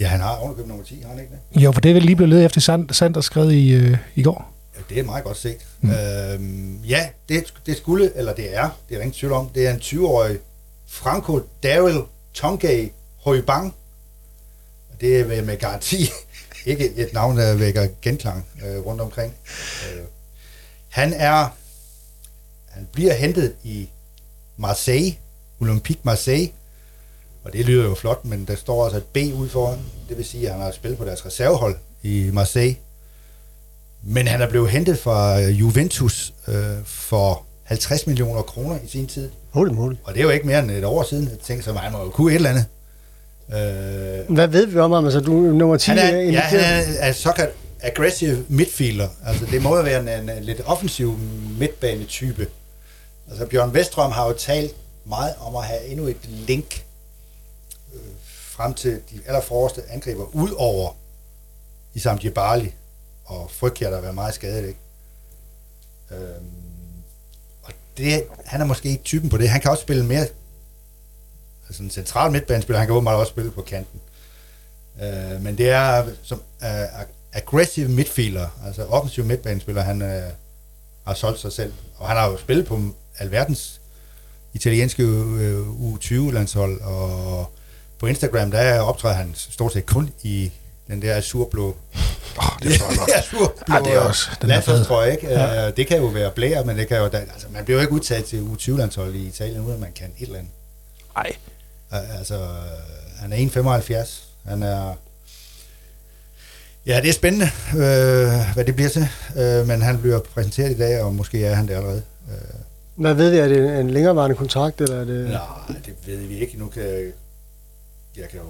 [0.00, 1.62] Ja, han har underkøbt nummer 10, har han ikke det?
[1.62, 4.22] Jo, for det er vel lige blevet ledet efter Sand, Sander skrev i, øh, i
[4.22, 4.52] går.
[4.76, 5.56] Ja, det er meget godt set.
[5.80, 5.90] Mm.
[5.90, 9.66] Øhm, ja, det, det skulle, eller det er, det er der ingen tvivl om, det
[9.66, 10.38] er en 20-årig
[10.88, 12.00] Franco Daryl
[12.34, 12.88] Tongay
[13.24, 13.74] Højbang.
[14.92, 16.10] Og Det er med, med garanti
[16.66, 19.34] ikke et navn, der vækker genklang øh, rundt omkring.
[19.94, 20.00] Øh,
[20.88, 21.48] han er,
[22.70, 23.88] han bliver hentet i
[24.62, 25.14] Marseille,
[25.60, 26.48] Olympique Marseille,
[27.44, 29.78] og det lyder jo flot, men der står altså et B ud foran.
[30.08, 32.76] Det vil sige, at han har spillet på deres reservehold i Marseille.
[34.02, 39.06] Men han er blevet hentet fra øh, Juventus øh, for 50 millioner kroner i sin
[39.06, 39.30] tid.
[39.50, 39.94] Holy moly.
[40.04, 41.24] Og det er jo ikke mere end et år siden.
[41.24, 42.64] Jeg tænkte så, han må jo kunne et eller andet.
[43.48, 45.04] Øh, Hvad ved vi om ham?
[45.04, 45.90] Altså, du er nummer 10.
[45.90, 49.08] han er, øh, ja, han er, er såkaldt aggressive midfielder.
[49.26, 51.18] Altså, det må jo være en, en, en lidt offensiv
[51.58, 52.46] midtbanetype.
[53.32, 56.84] Altså, Bjørn Vestrøm har jo talt meget om at have endnu et link
[57.94, 60.96] øh, frem til de allerforreste angriber, ud over
[61.94, 62.74] Isam Djibali
[63.24, 64.80] og Frygkjær, der har været meget skadet, ikke?
[66.10, 67.02] Øhm,
[67.62, 69.48] og det, han er måske ikke typen på det.
[69.48, 70.26] Han kan også spille mere
[71.68, 72.78] altså en central midtbanespiller.
[72.78, 74.00] Han kan åbenbart også spille på kanten.
[75.02, 80.22] Øh, men det er som øh, aggressive midfielder, altså offensiv midtbanespiller, han øh,
[81.06, 81.72] har solgt sig selv.
[81.96, 82.80] Og han har jo spillet på
[83.22, 83.80] alverdens
[84.54, 87.52] italienske uh, U20-landshold, og
[87.98, 90.52] på Instagram, der optræder han stort set kun i
[90.88, 91.76] den der azurblå
[92.38, 93.08] Oh, det er flot nok.
[93.18, 95.28] azurblå Ah, det er også- den er landsholdstrøje, ikke?
[95.28, 95.70] Ja.
[95.70, 98.24] Det kan jo være blære, men det kan jo, altså, man bliver jo ikke udtaget
[98.24, 100.52] til U20-landshold i Italien, uden at man kan et eller andet.
[101.16, 101.32] Ej.
[101.92, 102.50] Uh, altså, øh,
[103.20, 103.36] han er
[104.04, 104.22] 1,75.
[104.50, 104.94] Han er...
[106.86, 109.08] Ja, det er spændende, øh, hvad det bliver til.
[109.36, 112.02] Øh, men han bliver præsenteret i dag, og måske er han det allerede.
[112.28, 112.34] Øh,
[112.94, 113.36] Hvad ved vi?
[113.36, 115.28] Er det en længerevarende kontrakt, eller er det...
[115.28, 115.40] nej,
[115.86, 116.58] det ved vi ikke.
[116.58, 117.12] Nu kan jeg,
[118.16, 118.46] jeg kan jo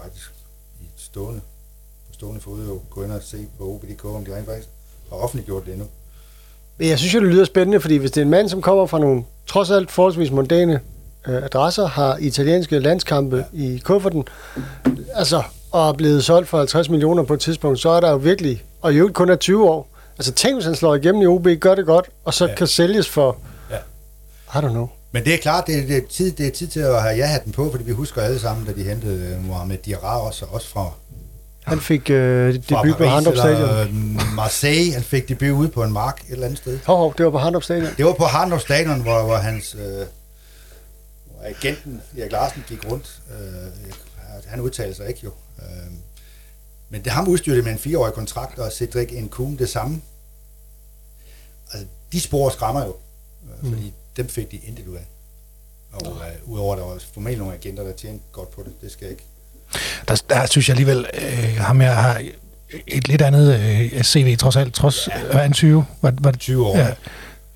[0.00, 0.32] faktisk
[0.80, 1.40] i stående,
[2.08, 4.68] på stående fod jo gå ind og se på OBDK, om de rent faktisk
[5.10, 5.86] har offentliggjort det endnu.
[6.78, 8.86] Men jeg synes jo, det lyder spændende, fordi hvis det er en mand, som kommer
[8.86, 10.80] fra nogle trods alt forholdsvis mondane
[11.28, 13.58] øh, adresser, har italienske landskampe ja.
[13.58, 14.24] i kufferten,
[15.14, 18.16] altså, og er blevet solgt for 50 millioner på et tidspunkt, så er der jo
[18.16, 19.88] virkelig, og i øvrigt kun er 20 år.
[20.18, 22.54] Altså tænk, hvis han slår igennem i OB, gør det godt, og så Ja.
[22.54, 23.36] kan sælges for.
[24.54, 24.88] I don't know.
[25.12, 27.16] Men det er klart, det er, det er, tid, det er tid til at have
[27.16, 30.68] ja-hatten på, fordi vi husker alle sammen, da de hentede øh, Mohamed Diarra også, også
[30.68, 30.90] fra
[31.64, 33.88] Han fik øh, debut på Handrup Stadion.
[33.88, 34.92] øh, Marseille.
[34.92, 36.78] Han fik debut ude på en mark et eller andet sted.
[36.86, 37.88] Hov, hov, det var på Handrup Stadion.
[37.96, 39.74] Det var på Handrup Stadion, hvor, hvor hans...
[39.74, 40.06] Øh,
[41.24, 43.20] hvor agenten Erik Larsen gik rundt.
[43.30, 43.92] Øh,
[44.46, 45.30] han udtalte sig ikke jo.
[45.58, 45.92] Øh,
[46.90, 50.02] men det ham udstyrte med en fireårig kontrakt, og Cedric Nkun det samme.
[51.72, 52.94] Altså, de spor skræmmer jo,
[53.44, 55.06] øh, fordi dem fik de intet ud af.
[55.92, 58.90] Og øh, udover at der var formentlig nogle agenter, der tjente godt på det, det
[58.92, 59.24] skal jeg ikke.
[60.08, 62.22] Der, der synes jeg alligevel, øh, ham her har
[62.86, 65.44] et lidt andet øh, CV trods alt, trods ja.
[65.44, 65.84] øh, 20.
[66.02, 66.78] Var, var det 20 år.
[66.78, 66.88] Ja.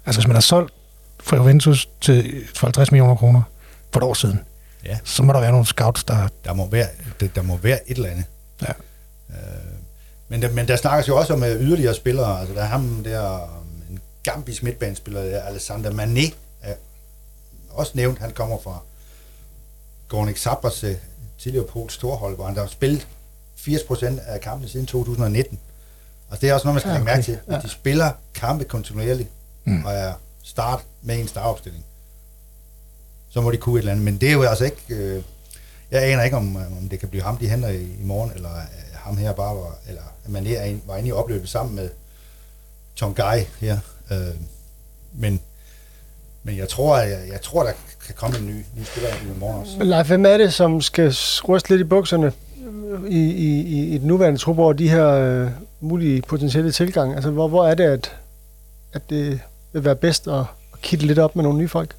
[0.07, 0.73] Altså hvis man har solgt
[1.21, 3.43] fra Juventus til for 50 millioner kroner
[3.93, 4.41] for et år siden,
[4.85, 4.99] Ja.
[5.05, 6.29] så må der være nogle scouts, der...
[6.45, 6.87] Der må være,
[7.21, 8.25] der, der må være et eller andet.
[8.63, 8.73] Ja.
[9.31, 9.37] Øh,
[10.29, 12.41] men, der, men der snakkes jo også om øh, yderligere spillere.
[12.41, 16.31] Altså der er ham der, um, en Gambis midtbanespiller, der, Alexander Mané, er
[17.71, 18.19] også nævnt.
[18.19, 18.79] Han kommer fra
[20.09, 20.97] Gornik Sabras øh,
[21.39, 23.07] tidligere Pols storhold, hvor han der har spillet
[23.59, 25.59] 80% af kampene siden 2019.
[26.31, 27.25] Altså det er også noget, man skal Ja, lægge mærke okay.
[27.25, 27.55] til.
[27.55, 29.29] At de spiller kampe kontinuerligt,
[29.65, 29.85] mm.
[29.85, 31.85] og er start med en startopstilling.
[33.31, 34.05] Så må de kunne et eller andet.
[34.05, 34.83] Men det er jo altså ikke...
[34.89, 35.23] Øh,
[35.91, 38.57] jeg aner ikke, om, om det kan blive ham, de henter i, i morgen, eller
[38.57, 41.91] øh, ham her bare var, eller at man er var inde i opløbet sammen med
[42.97, 43.79] Tom Guy her.
[44.11, 44.35] Øh,
[45.13, 45.41] men,
[46.43, 47.73] men jeg tror, jeg, jeg tror, der
[48.07, 49.85] kan komme en ny, ny spiller i morgen også.
[49.85, 51.15] Leif, hvem er det, som skal
[51.49, 52.33] ryste lidt i bukserne
[53.09, 55.51] i, i, i, i den nuværende trup over de her øh,
[55.81, 57.15] mulige potentielle tilgang?
[57.15, 58.17] Altså, hvor, hvor er det, at,
[58.93, 59.41] at det
[59.73, 60.35] vil være bedst at,
[60.73, 61.97] at kitte lidt op med nogle nye folk?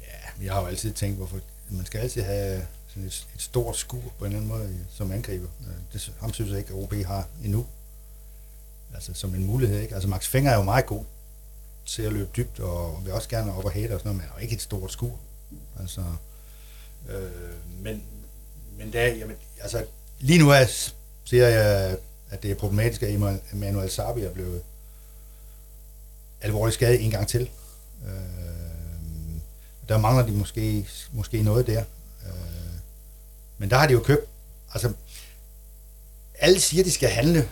[0.00, 1.36] Ja, jeg har jo altid tænkt, hvorfor
[1.70, 5.12] man skal altid have sådan et, et stort skur på en eller anden måde som
[5.12, 5.48] angriber.
[5.60, 7.66] Øh, Det, ham synes jeg ikke, at OB har endnu.
[8.94, 9.94] Altså som en mulighed, ikke?
[9.94, 11.04] Altså Max Fenger er jo meget god
[11.90, 14.20] til at løbe dybt, og vil også gerne op og hætte og sådan noget, men
[14.20, 15.18] han er jo ikke et stort skur.
[15.80, 16.00] Altså,
[17.08, 18.02] øh, men,
[18.78, 19.84] men det jamen, altså,
[20.20, 20.64] lige nu er,
[21.24, 21.96] ser jeg,
[22.30, 23.14] at det er problematisk, at
[23.52, 24.62] Emmanuel- Sabi er blevet
[26.40, 27.50] alvorligt skadet en gang til.
[28.06, 29.40] Øh,
[29.88, 31.84] der mangler de måske, måske noget der.
[32.26, 32.32] Øh,
[33.58, 34.28] men der har de jo købt,
[34.74, 34.92] altså,
[36.34, 37.48] alle siger, de skal handle,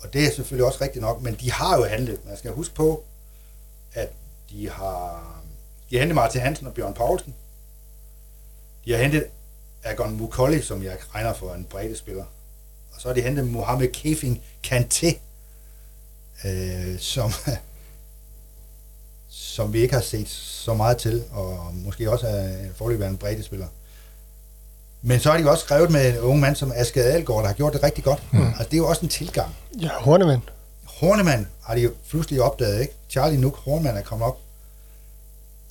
[0.00, 2.24] og det er selvfølgelig også rigtigt nok, men de har jo handlet.
[2.24, 3.04] Man skal huske på,
[3.94, 4.08] at
[4.50, 5.34] de har,
[5.90, 7.34] de har hentet Martin Hansen og Bjørn Poulsen.
[8.84, 9.26] De har hentet
[9.84, 12.24] Agon Mukolli, som jeg regner for en bredde spiller.
[12.94, 15.18] Og så har de hentet Mohamed Kefing Kanté,
[16.44, 17.32] øh, som,
[19.28, 23.42] som vi ikke har set så meget til, og måske også er forløbet en bredde
[23.42, 23.66] spiller.
[25.02, 27.54] Men så har de også skrevet med en ung mand som Asger Adelgaard, der har
[27.54, 28.32] gjort det rigtig godt.
[28.32, 28.46] Mm.
[28.46, 29.56] Altså, det er jo også en tilgang.
[29.80, 30.42] Ja, Hornemann.
[31.02, 32.94] Hornemann har de jo pludselig opdaget, ikke?
[33.10, 34.38] Charlie Nook Hornemann er kommet op.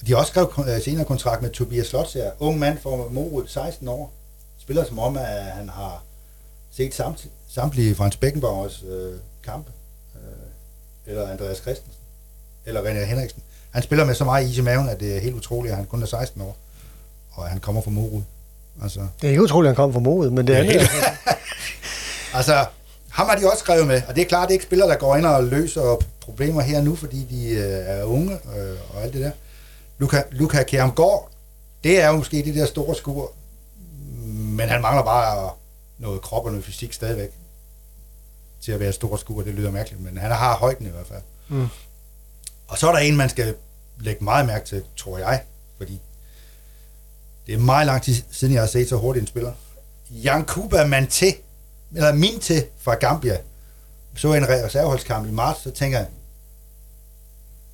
[0.08, 2.32] De har også skrevet øh, senere kontrakt med Tobias Slots her.
[2.40, 4.12] Ung mand fra Morud, 16 år.
[4.60, 6.04] Spiller som om, at han har
[6.72, 9.14] set samt, samtlige Frans Beckenbauers øh,
[9.44, 9.72] kampe.
[10.16, 10.22] Øh,
[11.12, 11.94] eller Andreas Christensen.
[12.66, 13.42] Eller René Henriksen.
[13.72, 15.86] Han spiller med så meget is i maven, at det er helt utroligt, at han
[15.86, 16.58] kun er 16 år.
[17.32, 18.22] Og han kommer fra Morud.
[18.84, 20.72] Altså, Det er ikke utroligt, at han kom fra modet, men det andet...
[20.74, 20.90] helt-
[22.34, 22.66] Altså,
[23.12, 24.96] ham har de også skrevet med, og det er klart, det er ikke spillere, der
[24.96, 29.14] går ind og løser problemer her nu, fordi de øh, er unge øh, og alt
[29.14, 29.32] det der.
[29.98, 31.32] Luka, Luka Kjærmgaard,
[31.84, 33.34] det er jo måske det der store skur,
[34.28, 35.52] men han mangler bare
[35.98, 37.30] noget krop og noget fysik stadigvæk
[38.62, 41.22] til at være stor skur, det lyder mærkeligt, men han har højden i hvert fald.
[41.48, 41.68] Mm.
[42.68, 43.56] Og så er der en, man skal
[44.00, 45.44] lægge meget mærke til, tror jeg,
[45.78, 46.02] fordi
[47.48, 49.54] det er meget lang tid siden, jeg har set så hurtigt en spiller.
[50.26, 51.26] Yankuba Mante,
[51.96, 53.38] eller Minte fra Gambia,
[54.16, 56.08] så en reserveholdskamp i marts, så tænker jeg,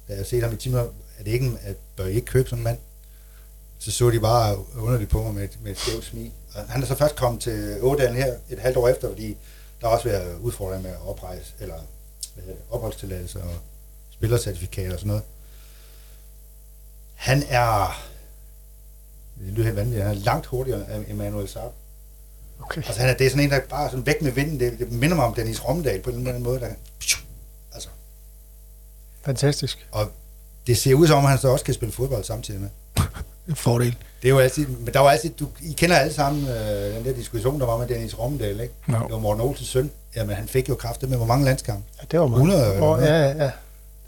[0.08, 0.80] da jeg set ham i timer,
[1.19, 2.77] er det ikke, en- at bør I ikke købe sådan en mand?
[3.80, 6.32] Så så de bare underligt på mig med, et- med et skævt smil.
[6.56, 9.38] Og han er så først kommet til Ådalen her et halvt år efter, fordi
[9.82, 11.75] der har også været udfordringer med oprejse, eller
[12.34, 13.53] hvad hedder det, opholdstilladelse og
[14.12, 15.23] spillercertifikater og sådan noget.
[17.15, 18.03] Han er,
[19.39, 21.71] det lyder helt vanvittigt, han er langt hurtigere end Emmanuel Saab.
[22.63, 22.78] Okay.
[22.86, 24.60] Altså han er, det er sådan en, der bare sådan væk med vinden.
[24.60, 26.60] Det, det minder mig om Dennis Romdal på en eller anden måde.
[26.60, 26.67] Der,
[27.74, 27.89] altså,
[29.26, 29.88] Fantastisk.
[29.91, 30.12] og
[30.67, 32.70] det ser ud som om, han så også kan spille fodbold samtidig med.
[33.56, 33.96] Fordel.
[34.22, 37.06] Det er jo altid, men der var altid, du, I kender alle sammen øh, den
[37.06, 38.74] der diskussion, der var med Dennis Romdal, ikke?
[38.88, 38.98] No.
[39.00, 39.91] Det var Morten Olsens søn.
[40.15, 41.84] Jamen, han fik jo kraftet med, hvor mange landskampe.
[42.02, 42.38] Ja, det var meget.
[42.41, 43.08] 100 eller Og, noget.
[43.12, 43.52] ja, ja, ja.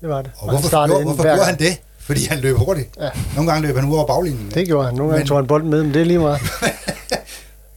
[0.02, 0.32] Det var det.
[0.38, 1.82] Og han hvorfor, startede gjorde, hvorfor gjorde han det?
[2.00, 2.90] Fordi han løb hurtigt.
[3.00, 3.10] Ja.
[3.36, 4.52] Nogle gange løb han ud over baglinjen.
[4.54, 4.96] Det gjorde han.
[4.96, 6.42] Nogle gange Men- tog han bolden med, men det er lige meget.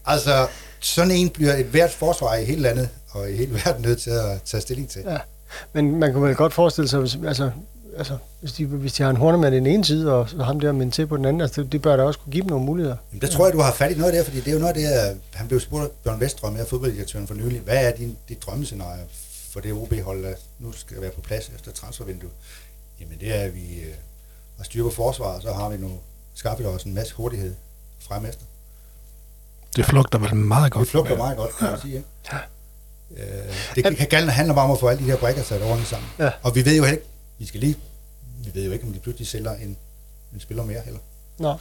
[0.06, 0.46] Altså,
[0.82, 4.10] sådan en bliver et hvert forsvar i hele landet, og i hele verden nødt til
[4.10, 5.02] at tage stilling til.
[5.06, 5.18] Ja.
[5.72, 7.50] Men man kunne vel godt forestille sig, hvis, altså,
[7.96, 10.72] altså, hvis de, hvis de har en hornemand i den ene side, og ham der
[10.72, 12.64] med til på den anden, altså, det, det bør da også kunne give dem nogle
[12.64, 12.96] muligheder.
[13.12, 14.76] Jamen, der tror jeg, du har fat i noget der, fordi det er jo noget
[14.76, 14.80] af
[15.12, 18.42] det, han blev spurgt Bjørn Vestrøm, jeg er fodbolddirektøren for nylig, hvad er din, dit
[18.42, 19.02] drømmescenarie
[19.52, 22.32] for det OB-hold, der nu skal være på plads efter transfervinduet?
[23.00, 23.94] Jamen det er, at vi øh,
[24.56, 25.90] har styr på forsvaret, så har vi nu
[26.34, 27.54] skaffet os en masse hurtighed
[28.00, 28.44] fremefter.
[29.76, 30.88] Det flugter vel meget Det godt.
[30.88, 31.94] flugter meget godt, kan man sige.
[31.94, 32.06] Ikke?
[33.16, 35.88] Øh, det kan, kan handler bare om at få alle de her brækker sat ordentligt
[35.88, 36.08] sammen.
[36.18, 36.30] Ja.
[36.42, 37.02] Og vi ved jo ikke,
[37.38, 37.76] vi skal lige,
[38.44, 39.76] vi ved jo ikke, om de pludselig sælger en,
[40.34, 41.00] en spiller mere heller.
[41.38, 41.56] Nej.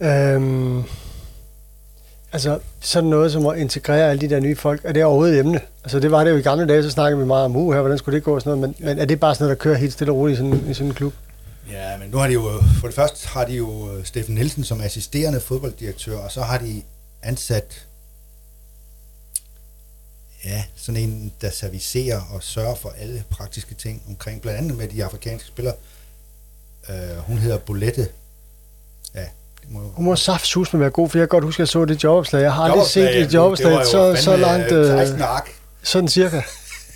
[0.00, 0.84] Øhm,
[2.32, 5.40] altså, sådan noget som at integrere alle de der nye folk, er det overhovedet et
[5.40, 5.60] emne?
[5.84, 7.80] Altså, det var det jo i gamle dage, så snakkede vi meget om, uh, her,
[7.80, 9.62] hvordan skulle det gå og sådan noget, men, men er det bare sådan noget, der
[9.62, 11.12] kører helt stille og roligt i sådan, i sådan en klub?
[11.70, 14.64] Ja, men nu har de jo, for det første har de jo øh, Steffen Nielsen
[14.64, 16.82] som assisterende fodbolddirektør, og så har de
[17.22, 17.86] ansat
[20.44, 24.88] ja, sådan en, der servicerer og sørger for alle praktiske ting omkring, blandt andet med
[24.88, 25.74] de afrikanske spillere.
[26.88, 28.08] Uh, hun hedder Bolette.
[29.14, 29.88] Ja, det må jo...
[29.88, 32.04] Hun må saftsus med være god, for jeg kan godt huske, at jeg så det
[32.04, 32.42] jobopslag.
[32.42, 34.98] Jeg har aldrig set Jobopslag, et jobopslag det var så, så fandme, langt, øh, øh,
[34.98, 35.50] 16 ark.
[35.82, 36.42] sådan cirka.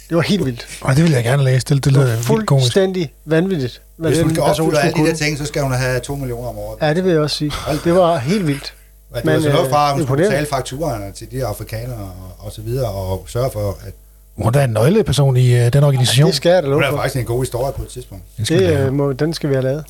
[0.08, 0.66] Det var helt vildt.
[0.80, 1.58] Og det vil jeg gerne læse.
[1.66, 5.06] Det, det Det lyder var fuldstændig vanvittigt, hvad Hvis den hun skal opfylde alle de
[5.08, 6.78] der ting, så skal hun have 2 millioner om året.
[6.82, 7.52] Ja, det vil jeg også sige.
[7.84, 8.74] Det var helt vildt.
[9.10, 11.44] Og det Men, var så noget fra, at hun øh, skulle betale fakturerne til de
[11.46, 13.92] afrikanere og, og så videre, og sørge for, at
[14.36, 16.26] Hun er en nøgleperson i uh, den organisation.
[16.26, 16.96] Det skal jeg da love er for.
[16.96, 18.24] faktisk en god historie på et tidspunkt.
[18.36, 19.84] Det skal vi Det, øh, må, den skal vi have lavet.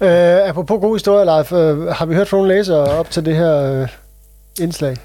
[0.00, 0.42] Ja.
[0.42, 3.36] Øh, apropos god historie, Leif, øh, har vi hørt fra nogle læsere op til det
[3.36, 3.88] her øh,
[4.60, 4.96] indslag?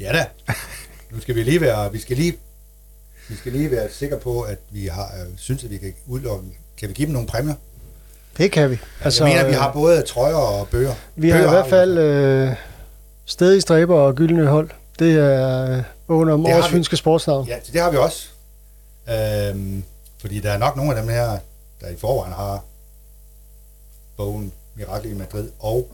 [0.00, 0.24] Ja da.
[1.12, 2.32] Nu skal vi lige være, vi skal lige,
[3.30, 6.46] vi skal lige være sikre på, at vi har, øh, synes, at vi kan udlokke,
[6.78, 7.54] kan vi give dem nogle præmier?
[8.36, 8.78] Det kan vi.
[9.04, 10.94] Altså, jeg mener, vi øh, har både trøjer og bøger.
[11.16, 11.70] vi har i bøger hvert vi.
[11.70, 12.54] fald øh,
[13.26, 14.70] sted i stræber og gyldne hold.
[14.98, 17.46] Det er øh, bogen om årets fynske sportsnavn.
[17.46, 18.28] Ja, det har vi også.
[19.08, 19.82] Øhm,
[20.20, 21.38] fordi der er nok nogle af dem her,
[21.80, 22.64] der i forvejen har
[24.16, 25.88] bogen Mirakel i Madrid, og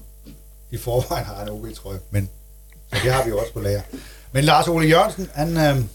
[0.71, 1.99] i forvejen har en OB-trøje.
[2.11, 2.31] Men
[2.93, 3.83] så det har vi jo også på lager.
[4.33, 5.89] Men Lars Ole Jørgensen, han,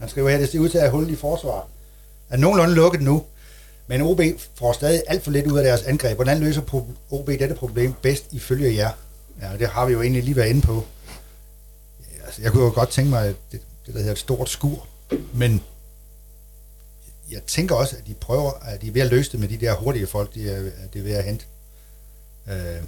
[0.00, 1.68] man skal jo have det ser ud til at have hullet i forsvar.
[2.30, 3.24] Er nogenlunde lukket nu,
[3.86, 4.20] men OB
[4.54, 6.14] får stadig alt for lidt ud af deres angreb.
[6.16, 8.90] Hvordan løser OB dette problem bedst ifølge jer?
[9.42, 10.84] Ja, det har vi jo egentlig lige været inde på.
[12.00, 14.48] Ja, Altså, jeg kunne jo godt tænke mig, at det, det der hedder et stort
[14.48, 14.86] skur,
[15.34, 15.62] men
[17.30, 19.56] jeg tænker også, at de prøver, at de er ved at løse det med de
[19.56, 20.60] der hurtige folk, de er,
[20.94, 21.44] de er ved at hente.
[22.48, 22.82] Øh,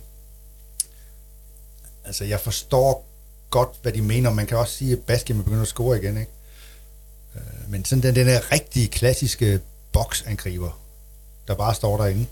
[2.04, 3.06] altså, jeg forstår
[3.50, 4.30] godt, hvad de mener.
[4.30, 6.32] Man kan også sige, at Baskin begynder at score igen, ikke?
[7.36, 9.60] Øh, men sådan den, den der rigtige, klassiske
[9.92, 10.80] boksangriber,
[11.48, 12.26] der bare står derinde,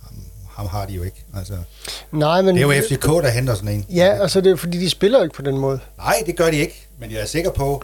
[0.00, 1.24] ham, ham har de jo ikke.
[1.36, 1.58] Altså,
[2.12, 2.56] Nej, men...
[2.56, 3.86] det er jo FCK, der henter sådan en.
[3.88, 5.80] Ja, altså det er fordi, de spiller jo ikke på den måde.
[5.96, 6.86] Nej, det gør de ikke.
[6.98, 7.82] Men jeg er sikker på,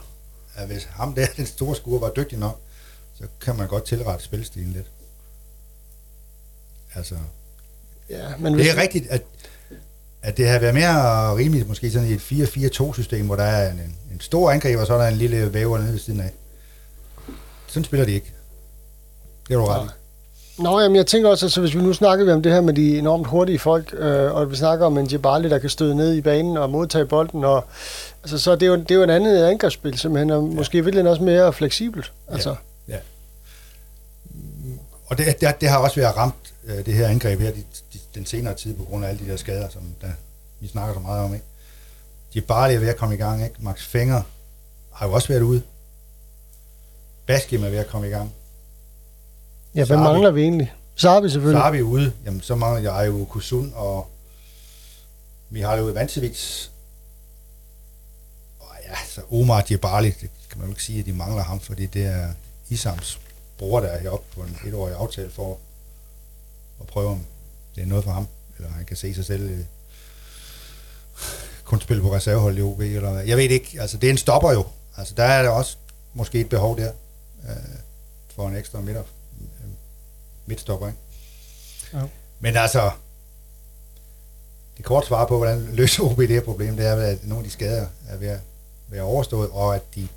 [0.55, 2.61] at hvis ham der, den store skur, var dygtig nok,
[3.15, 4.87] så kan man godt tilrette spilstilen lidt.
[6.95, 7.15] Altså,
[8.11, 9.23] Ja, men det er rigtigt, at,
[10.23, 13.97] at det har været mere rimeligt, måske sådan i et 4-4-2-system, hvor der er en,
[14.13, 16.31] en stor angriber, og så er der en lille væver nede ved siden af.
[17.67, 18.33] Sådan spiller de ikke.
[19.49, 19.89] Det er du ret i.
[20.63, 22.75] Nå, jamen jeg tænker også, altså hvis vi nu snakker vi om det her med
[22.75, 26.15] de enormt hurtige folk, øh, og vi snakker om en Jebali, der kan støde ned
[26.15, 27.65] i banen og modtage bolden, og,
[28.23, 31.11] altså, så er det, jo, det er jo en andet angrebsspil, simpelthen, og måske virkelig
[31.11, 32.13] også mere fleksibelt.
[32.29, 32.55] Altså,
[32.89, 32.97] Ja.
[35.07, 36.35] Og det, det, det har også været ramt,
[36.69, 39.31] øh, det her angreb her, de, de, den senere tid, på grund af alle de
[39.31, 40.11] der skader, som der,
[40.61, 41.35] vi snakker så meget om.
[41.35, 41.47] Ikke?
[42.35, 43.45] De er bare lige ved at komme i gang.
[43.45, 43.55] Ikke?
[43.59, 44.23] Max Fenger
[44.93, 45.63] har jo også været ude.
[47.27, 48.33] Baskim er ved at komme i gang.
[49.75, 50.03] ja, hvad Sarbi.
[50.03, 50.73] mangler vi egentlig?
[50.97, 51.63] Sarbi selvfølgelig.
[51.63, 54.11] har vi ude, jamen så mangler jeg jo Kusun og
[55.51, 56.69] Mihailo Ivancevic.
[58.61, 61.61] Og ja, så Omar Djibali, det kan man jo ikke sige, at de mangler ham,
[61.61, 62.29] fordi det er
[62.69, 63.21] Isams
[63.59, 65.59] bror, der er heroppe på en etårig aftale for
[66.81, 67.21] at prøve, om
[67.75, 69.65] det er noget for ham, eller han kan se sig selv øh,
[71.65, 73.25] kun spille på reservehold i OB, eller hvad.
[73.25, 74.67] Jeg ved ikke, altså det er en stopper jo.
[74.97, 75.77] Altså der er der også
[76.15, 76.93] måske et behov der
[77.49, 77.57] øh,
[78.35, 79.03] for en ekstra midter,
[80.47, 80.99] midtstopper, ikke?
[81.93, 82.03] Ja.
[82.41, 82.91] Men altså,
[84.77, 87.45] det korte svar på, hvordan løser OB det her problem, det er, at nogle af
[87.45, 88.41] de skader er ved at
[88.89, 90.09] være overstået, og at de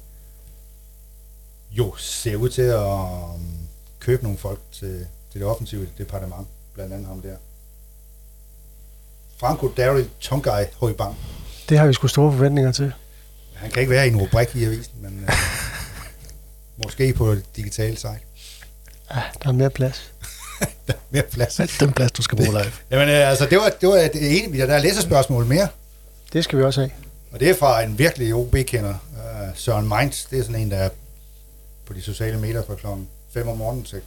[1.71, 3.58] jo ser ud til at um,
[4.00, 7.36] købe nogle folk til, til det offensive departement, blandt andet ham der.
[9.39, 11.17] Franco Daryl Tungai Højbang.
[11.70, 12.94] Det har vi sgu store forventninger til.
[13.54, 15.34] Han kan ikke være i en rubrik i avisen, men øh,
[16.84, 18.20] måske på et digitalt site.
[19.12, 20.12] Ja, der er mere plads.
[21.12, 21.60] Mere plads.
[21.60, 22.72] Alt den plads, du skal bruge live.
[22.91, 25.67] Jamen øh, altså, det var, det var det ene, der er læserspørgsmål mere.
[26.34, 26.91] Det skal vi også have.
[27.32, 30.26] Og det er fra en virkelig OB-kender, uh, Søren Mainz.
[30.30, 30.89] Det er sådan en, der er
[31.86, 34.02] på de sociale medier fra klokken 5 om morgenen til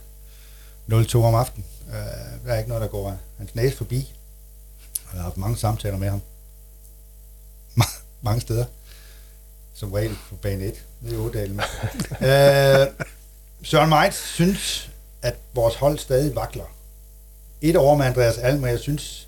[0.91, 1.65] 0-2 om aftenen.
[1.87, 4.13] Øh, der er ikke noget, der går hans næse forbi.
[5.13, 6.21] Jeg har haft mange samtaler med ham.
[8.21, 8.65] mange steder.
[9.73, 11.59] Som regel på bane 1, nede i Ådalen.
[12.29, 12.87] øh,
[13.63, 16.65] Søren Meitz synes, at vores hold stadig vakler.
[17.61, 19.27] Et år med Andreas Alm, jeg synes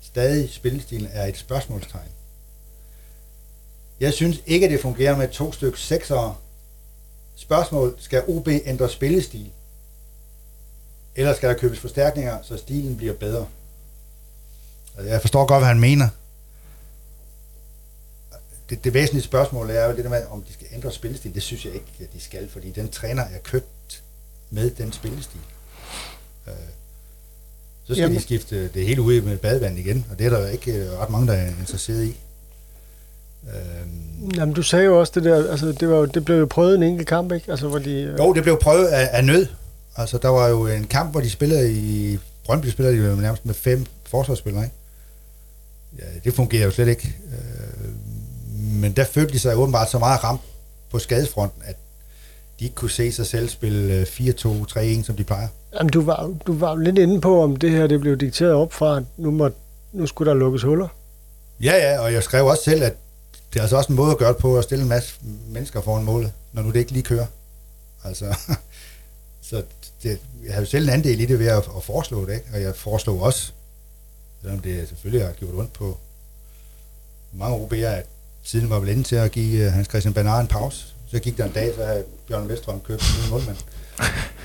[0.00, 2.08] stadig spillestilen er et spørgsmålstegn.
[4.00, 6.36] Jeg synes ikke, at det fungerer med to stykker seksere.
[7.36, 9.50] Spørgsmål, skal OB ændre spillestil?
[11.16, 13.46] Eller skal der købes forstærkninger, så stilen bliver bedre?
[14.96, 16.08] Altså, jeg forstår godt, hvad han mener.
[18.70, 21.34] Det, det væsentlige spørgsmål er jo det der med, om de skal ændre spillestil.
[21.34, 24.02] Det synes jeg ikke, at de skal, fordi den træner er købt
[24.50, 25.40] med den spillestil.
[26.46, 26.52] Øh,
[27.84, 28.16] så skal Jamen.
[28.16, 31.10] de skifte det hele ud med badevand igen, og det er der ikke øh, ret
[31.10, 32.16] mange, der er interesseret i.
[33.46, 34.30] Øhm.
[34.36, 36.74] Jamen, du sagde jo også det der, altså det, var jo, det blev jo prøvet
[36.74, 37.50] en enkelt kamp, ikke?
[37.50, 38.18] Altså, hvor de, øh...
[38.18, 39.46] Jo, det blev prøvet af, af nød.
[39.96, 42.18] Altså, der var jo en kamp, hvor de spillede i...
[42.44, 44.76] Brøndby spillede de jo nærmest med fem forsvarsspillere, ikke?
[45.98, 47.16] Ja, det fungerer jo slet ikke.
[47.32, 47.90] Øh,
[48.80, 50.40] men der følte de sig åbenbart så meget ramt
[50.90, 51.76] på skadesfronten, at
[52.60, 55.48] de ikke kunne se sig selv spille 4-2-3-1, øh, som de plejer.
[55.74, 58.72] Jamen, du var, du var lidt inde på, om det her det blev dikteret op
[58.72, 59.50] fra, at nu, må,
[59.92, 60.88] nu skulle der lukkes huller.
[61.62, 62.96] Ja, ja, og jeg skrev også selv, at
[63.52, 65.14] det er altså også en måde at gøre det på, at stille en masse
[65.48, 67.26] mennesker foran målet, når nu det ikke lige kører.
[68.04, 68.24] Altså,
[69.50, 69.62] så
[70.02, 72.46] det, jeg har jo selv en andel i det ved at, at foreslå det, ikke?
[72.54, 73.52] og jeg foreslog også,
[74.42, 75.98] selvom det selvfølgelig har gjort ondt på
[77.32, 78.06] mange OB'er, at
[78.44, 80.84] tiden var vel inde til at give uh, Hans Christian Bernard en pause.
[81.10, 83.56] Så gik der en dag, så havde Bjørn Vestrøm købt en målmand.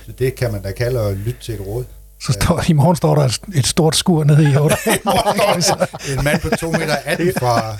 [0.05, 1.85] Så det kan man da kalde at lytte til et råd.
[2.21, 4.75] Så står, i morgen står der et stort skur nede i Oda.
[6.17, 7.77] en mand på 2 meter 18 fra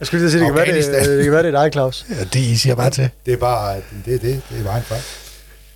[0.00, 2.06] Jeg skulle lige sige, det kan, være, det, det kan være, det er dig, Claus.
[2.10, 3.10] Ja, det I siger bare til.
[3.26, 4.96] Det er bare, det er det, det er vejen fra.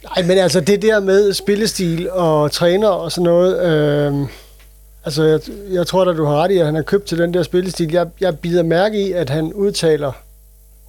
[0.04, 4.28] Nej, men altså det der med spillestil og træner og sådan noget, øh,
[5.04, 7.34] altså jeg, jeg tror da, du har ret i, at han har købt til den
[7.34, 7.92] der spillestil.
[7.92, 10.12] Jeg, jeg bider mærke i, at han udtaler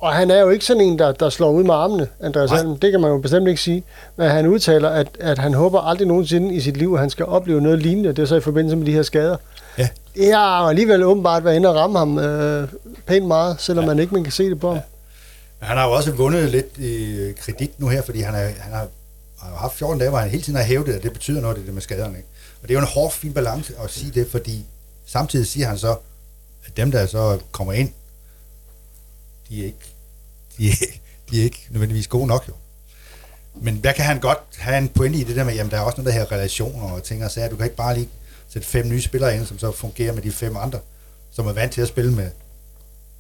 [0.01, 2.77] og han er jo ikke sådan en, der, der slår ud med armene, Andreas Alm.
[2.77, 3.83] Det kan man jo bestemt ikke sige.
[4.15, 7.25] Men han udtaler, at, at han håber aldrig nogensinde i sit liv, at han skal
[7.25, 8.09] opleve noget lignende.
[8.09, 9.37] Det er så i forbindelse med de her skader.
[9.77, 9.87] Ja.
[10.15, 12.67] Det har alligevel åbenbart været inde og ramme ham øh,
[13.05, 13.87] pænt meget, selvom ja.
[13.87, 14.77] man ikke man kan se det på ham.
[14.77, 15.65] Ja.
[15.65, 18.87] Han har jo også vundet lidt i kredit nu her, fordi han, er, han har,
[19.49, 21.65] har haft 14 dage, hvor han hele tiden har hævdet, at det betyder noget, det,
[21.65, 22.17] det med skaderne.
[22.17, 22.29] Ikke?
[22.61, 24.65] Og det er jo en hård, fin balance at sige det, fordi
[25.05, 25.95] samtidig siger han så,
[26.65, 27.93] at dem, der så kommer ind,
[29.49, 29.91] de er ikke
[30.57, 30.71] de,
[31.31, 32.53] de er ikke nødvendigvis gode nok jo.
[33.55, 35.81] Men der kan han godt have en pointe i det der med, jamen der er
[35.81, 37.49] også noget der her relationer og ting og sager.
[37.49, 38.09] Du kan ikke bare lige
[38.49, 40.79] sætte fem nye spillere ind, som så fungerer med de fem andre,
[41.31, 42.31] som er vant til at spille med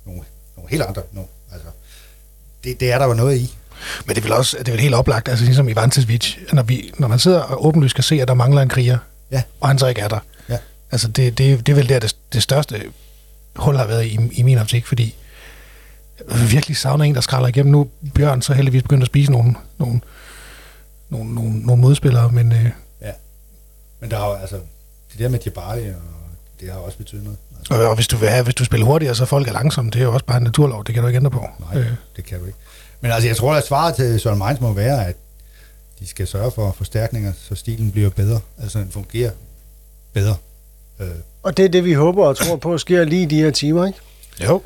[0.05, 0.23] nogle,
[0.55, 1.27] nogle helt andre nu.
[1.51, 1.67] Altså,
[2.63, 3.57] det, det er der jo noget i.
[4.05, 6.63] Men det er vel også det er vel helt oplagt, altså ligesom i Vantasvic, når,
[6.63, 8.97] vi, når man sidder og åbenlyst kan se, at der mangler en kriger,
[9.31, 9.41] ja.
[9.59, 10.19] og han så ikke er der.
[10.49, 10.57] Ja.
[10.91, 12.81] Altså det, det, det er vel der, det, det største
[13.55, 15.15] hul har været i, i min optik, fordi
[16.29, 17.71] jeg virkelig savner en, der skralder igennem.
[17.71, 20.01] Nu Bjørn så heldigvis begyndt at spise nogle, nogle,
[21.09, 22.51] nogle, nogle, nogle modspillere, men...
[22.51, 22.69] Øh,
[23.01, 23.11] ja,
[23.99, 24.55] men der er jo, altså,
[25.11, 25.95] det der med Jabari, og
[26.59, 27.37] det har også betydet noget.
[27.59, 27.73] Altså.
[27.73, 29.99] Og, og hvis du vil have, hvis du spiller hurtigere, så folk er langsomme, det
[29.99, 31.47] er jo også bare en naturlov, det kan du ikke ændre på.
[31.59, 31.91] Nej, øh.
[32.15, 32.57] det kan du ikke.
[33.01, 35.15] Men altså, jeg tror, at svaret til Søren Mainz må være, at
[35.99, 39.31] de skal sørge for forstærkninger, så stilen bliver bedre, altså den fungerer
[40.13, 40.35] bedre.
[40.99, 41.07] Øh.
[41.43, 43.85] Og det er det, vi håber og tror på sker lige i de her timer,
[43.85, 43.99] ikke?
[44.43, 44.61] Jo.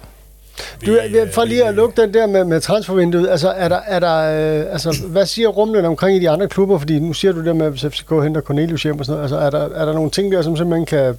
[0.85, 0.99] Du,
[1.33, 4.71] for lige at lukke den der med, med transfervinduet, altså, er der, er der, øh,
[4.71, 6.77] altså, hvad siger rumlen omkring i de andre klubber?
[6.77, 9.23] Fordi nu siger du det med, at FCK henter Cornelius hjem og sådan noget.
[9.23, 11.17] Altså, er der, er der nogle ting der, som simpelthen kan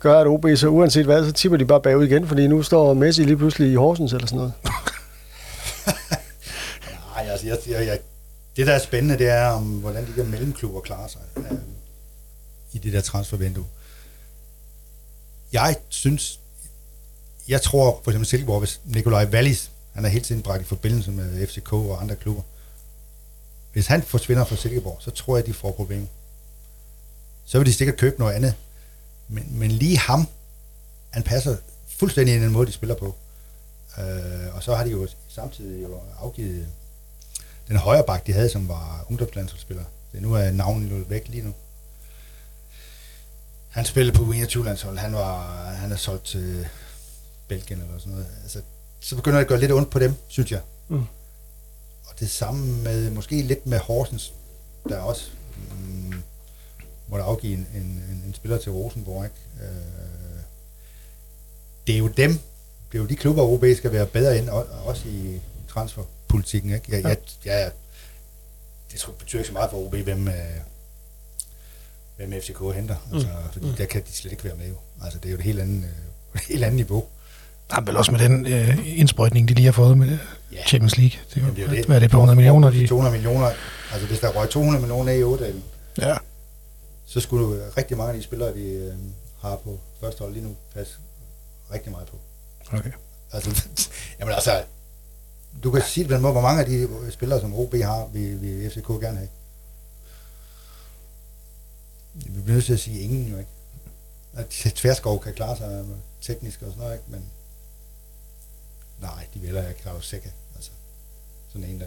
[0.00, 2.28] gøre, at OB så uanset hvad, så tipper de bare bagud igen?
[2.28, 4.52] Fordi nu står Messi lige pludselig i Horsens eller sådan noget.
[7.30, 8.00] Altså, jeg, jeg, jeg,
[8.56, 11.52] det der er spændende, det er, om hvordan de der mellemklubber klarer sig øh,
[12.72, 13.66] i det der transfervindue.
[15.52, 16.40] Jeg synes,
[17.48, 21.10] jeg tror for eksempel Silkeborg, hvis Nikolaj Wallis, han er hele tiden bragt i forbindelse
[21.10, 22.42] med FCK og andre klubber,
[23.72, 26.06] hvis han forsvinder fra Silkeborg, så tror jeg, de får problemer.
[27.44, 28.54] Så vil de sikkert købe noget andet.
[29.28, 30.26] Men, men lige ham,
[31.10, 31.56] han passer
[31.88, 33.14] fuldstændig i den måde, de spiller på.
[33.98, 36.68] Øh, og så har de jo samtidig jo afgivet
[37.70, 39.84] den højre bak, de havde, som var ungdomslandsholdsspiller.
[40.12, 41.54] Det nu er navnet jo væk lige nu.
[43.68, 44.98] Han spillede på 21-landshold.
[44.98, 46.68] Han, var, han er solgt til
[47.48, 48.26] Belgien eller sådan noget.
[48.42, 48.60] Altså,
[49.00, 50.60] så begynder det at gøre lidt ondt på dem, synes jeg.
[50.88, 51.04] Mm.
[52.06, 54.32] Og det samme med, måske lidt med Horsens,
[54.88, 55.30] der også
[55.70, 56.22] mm,
[57.08, 59.24] måtte afgive en, en, en, en spiller til Rosenborg.
[59.24, 59.36] Ikke?
[59.60, 60.42] Øh,
[61.86, 62.30] det er jo dem,
[62.92, 64.48] det er jo de klubber, OB skal være bedre ind,
[64.84, 65.40] også i
[66.30, 66.74] transferpolitikken.
[66.74, 66.86] Ikke?
[66.96, 67.70] Jeg, jeg, jeg,
[68.92, 70.34] det tror, betyder ikke så meget for OB, hvem, øh,
[72.16, 72.96] hvem FCK henter.
[73.12, 73.52] Altså, mm.
[73.52, 73.74] Fordi mm.
[73.74, 74.74] der kan de slet ikke være med jo.
[75.04, 75.84] Altså, det er jo et helt andet,
[76.34, 77.04] øh, helt andet niveau.
[77.72, 80.18] Ja, vel også med den øh, indsprøjtning, de lige har fået med
[80.52, 80.66] Ja.
[80.66, 81.18] Champions League.
[81.30, 81.86] Det, er jo- Jamen, det er jo det.
[81.86, 82.70] Hvad er det på 100 millioner?
[82.70, 83.50] De, 200 millioner.
[83.92, 85.62] Altså, hvis der røg 200 millioner i Ådalen,
[85.98, 86.16] ja.
[87.06, 88.94] så skulle jo rigtig mange af de spillere, de øh,
[89.40, 90.92] har på første hold lige nu, passe
[91.72, 92.18] rigtig meget på.
[92.72, 92.90] Okay.
[93.32, 93.50] Altså,
[94.20, 94.62] jamen altså,
[95.64, 98.06] du kan sige det på den måde, hvor mange af de spillere, som OB har,
[98.12, 99.28] vil, vil FCK gerne have.
[102.14, 103.50] Vi bliver nødt til at sige ingen jo ikke.
[104.34, 105.86] At Tverskov kan klare sig
[106.20, 107.04] teknisk og sådan noget, ikke?
[107.08, 107.24] men
[109.00, 110.14] nej, de vil heller ikke Carlos
[110.56, 110.70] Altså,
[111.52, 111.86] sådan en, der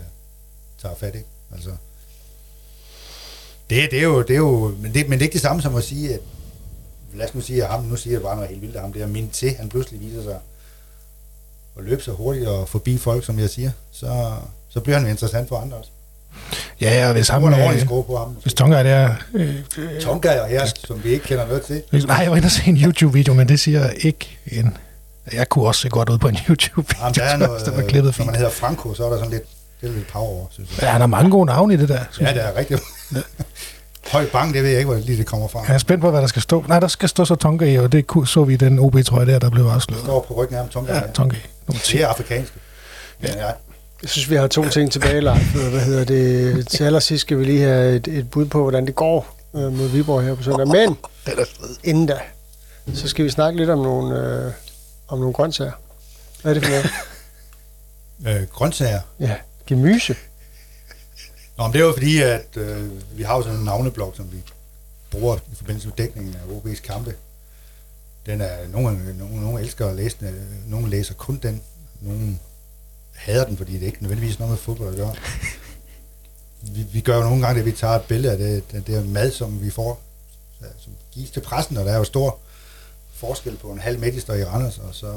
[0.82, 1.28] tager fat, ikke?
[1.52, 1.76] Altså,
[3.70, 5.62] det, det, er jo, det er jo, men det, men det er ikke det samme
[5.62, 6.20] som at sige, at
[7.14, 8.94] lad os nu sige, at ham, nu siger jeg bare noget helt vildt, at ham
[8.94, 10.40] der min til, han pludselig viser sig
[11.78, 14.32] at løbe så hurtigt og forbi folk, som jeg siger, så,
[14.70, 15.90] så bliver han interessant for andre også.
[16.82, 17.44] Ja, ja, hvis ham...
[17.44, 18.38] Ordentligt Øh, på ham.
[18.42, 19.16] hvis Tonga er der...
[19.34, 21.84] Øh, øh, Tonga og her, som vi ikke kender noget til.
[22.08, 24.78] nej, jeg var inde og se en YouTube-video, men det siger ikke en...
[25.34, 27.82] Jeg kunne også se godt ud på en YouTube-video, Jamen, der er noget, der var
[27.82, 28.26] klippet når fint.
[28.26, 29.44] man hedder Franco, så er der sådan lidt,
[29.82, 30.84] det er lidt power over, synes jeg.
[30.84, 32.00] Ja, han har mange gode navne i det der.
[32.20, 32.82] Ja, det er rigtigt.
[34.12, 35.64] Høj bang, det ved jeg ikke, hvor lige det kommer fra.
[35.68, 36.64] Jeg er spændt på, hvad der skal stå.
[36.68, 39.26] Nej, der skal stå så Tonga i, og det kunne- så vi i den OB-trøje
[39.26, 40.04] der, der blev afsløret.
[40.04, 40.94] står på ryggen af ham, Tonga.
[40.96, 41.40] Ja, Tonga i.
[41.68, 41.98] Nummer 10.
[41.98, 42.54] det er afrikansk.
[43.24, 43.28] Ja.
[43.38, 43.52] ja.
[44.02, 45.54] Jeg synes, vi har to ting tilbage, Leif.
[45.54, 46.68] Hvad hedder det?
[46.68, 49.88] Til allersidst skal vi lige have et, et bud på, hvordan det går øh, mod
[49.88, 50.68] Viborg her på søndag.
[50.68, 50.98] Men
[51.84, 52.18] inden da,
[52.94, 54.52] så skal vi snakke lidt om nogle, øh,
[55.08, 55.72] om nogle grøntsager.
[56.42, 56.90] Hvad er det for noget?
[58.28, 59.00] Øh, grøntsager.
[59.20, 59.36] Ja,
[59.68, 60.16] gemyse.
[61.64, 64.32] Nå, men det er jo fordi, at øh, vi har jo sådan en navneblok, som
[64.32, 64.38] vi
[65.12, 67.16] bruger i forbindelse med dækningen af OB's kampe.
[68.26, 71.62] Den er, nogle, nogle, nogle elsker at læse den, nogen nogle læser kun den,
[72.02, 72.40] nogle
[73.16, 75.16] hader den, fordi det ikke nødvendigvis noget med fodbold at gøre.
[76.62, 79.10] Vi, vi gør jo nogle gange det, vi tager et billede af det, det, det
[79.10, 80.02] mad, som vi får,
[80.80, 82.40] som gives til pressen, og der er jo stor
[83.14, 85.08] forskel på en halv medister i Randers, og så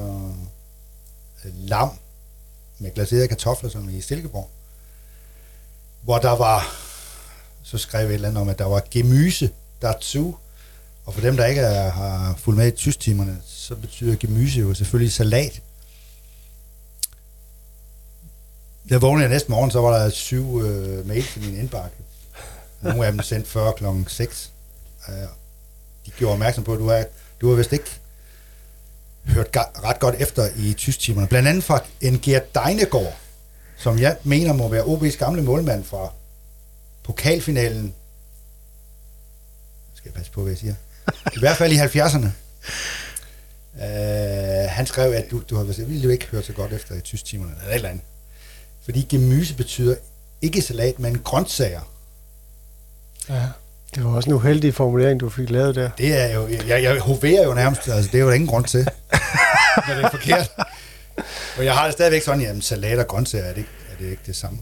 [1.44, 1.90] øh, lam
[2.78, 4.50] med glaserede kartofler, som i Silkeborg
[6.06, 6.76] hvor der var,
[7.62, 9.50] så skrev jeg et eller andet om, at der var gemyse
[9.82, 10.34] dazu,
[11.06, 14.74] og for dem, der ikke er, har fulgt med i tysktimerne, så betyder gemyse jo
[14.74, 15.62] selvfølgelig salat.
[18.90, 21.96] Da vågnede jeg næste morgen, så var der syv øh, mails i min indbakke.
[22.80, 24.50] Nogle af dem sendt før klokken 6.
[25.08, 25.20] Uh, øh,
[26.06, 27.04] de gjorde opmærksom på, at du, har
[27.40, 28.00] du har vist ikke
[29.24, 31.28] hørt ga- ret godt efter i tysktimerne.
[31.28, 33.16] Blandt andet fra en Gert Deinegård,
[33.76, 36.12] som jeg mener må være OB's gamle målmand fra
[37.02, 37.94] pokalfinalen.
[39.94, 40.74] Skal jeg passe på, hvad jeg siger.
[41.36, 42.28] I hvert fald i 70'erne.
[43.74, 47.00] Uh, han skrev, at du, du har ville jo ikke hørt så godt efter i
[47.00, 48.04] tysktimerne, eller et eller andet.
[48.84, 49.94] Fordi gemyse betyder
[50.42, 51.80] ikke salat, men grøntsager.
[53.28, 53.42] Ja.
[53.94, 55.90] Det var også en uheldig formulering, du fik lavet der.
[55.98, 58.64] Det er jo, jeg, jeg hoverer jo nærmest, altså det er jo der ingen grund
[58.64, 58.78] til,
[59.88, 60.50] når det er forkert.
[61.58, 64.10] Og jeg har det stadigvæk sådan, jamen salat og grøntsager, er det, ikke, er det
[64.10, 64.58] ikke det samme?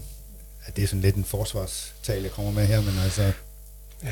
[0.65, 3.21] At det er sådan lidt en forsvarstal, jeg kommer med her, men altså...
[4.03, 4.09] Ja.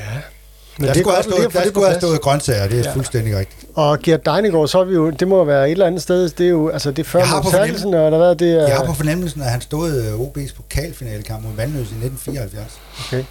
[0.78, 2.94] Men der skulle, have stået, der skulle have stået grøntsager, det er Ja.
[2.94, 3.64] fuldstændig rigtigt.
[3.74, 6.46] Og Gert Deinegård, så er vi jo, det må være et eller andet sted, det
[6.46, 8.66] er jo, altså det er før Jeg har på Morten Terkelsen, eller hvad, det er...
[8.68, 12.80] Jeg har på fornemmelsen, at han stod øh, OB's pokalfinalekamp mod Vandløs i 1974.
[13.06, 13.24] Okay.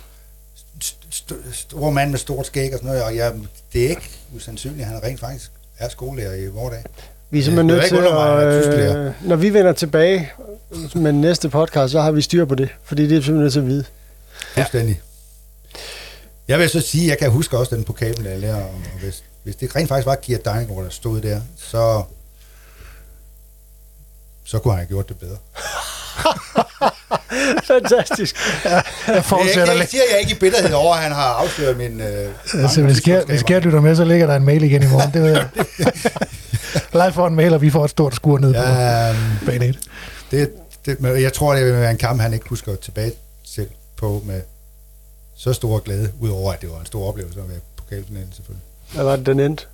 [0.83, 3.33] St- st- store mand med stort skæg og sådan noget, og jeg,
[3.73, 6.83] det er ikke usandsynligt, at han rent faktisk er skolelærer i vores dag.
[7.33, 10.31] Vi er simpelthen Ja, nødt til mig, at at, øh, når vi vender tilbage
[10.95, 13.59] med næste podcast, så har vi styr på det, fordi det er simpelthen nødt til
[13.59, 13.85] at vide.
[14.53, 15.01] Fuldstændig.
[16.47, 18.71] Jeg vil så sige, jeg kan huske også den pokalfinale der, og
[19.01, 22.03] hvis, hvis det rent faktisk var Kiert Deinegård, der stod der, så,
[24.43, 25.37] så kunne han have gjort det bedre.
[27.63, 28.35] Fantastisk.
[28.65, 29.89] Jeg Jeg, fortsætter lidt.
[29.91, 32.01] siger jeg ikke i bitterhed over, at han har afsløret min...
[32.01, 34.87] Øh, Altså, hvis Gert, hvis Gert lytter med, så ligger der en mail igen i
[34.87, 35.11] morgen.
[35.13, 35.47] Det ved jeg.
[36.93, 39.79] Live får en mail, og vi får et stort skur ned på Ja, bane 1.
[40.31, 40.51] det,
[40.85, 43.11] det, men jeg tror, det vil være en kamp, han ikke husker tilbage
[43.55, 44.41] til på med
[45.37, 48.63] så stor glæde, udover at det var en stor oplevelse at være pokalfinalen selvfølgelig.
[48.93, 49.65] Hvad var det, den endte?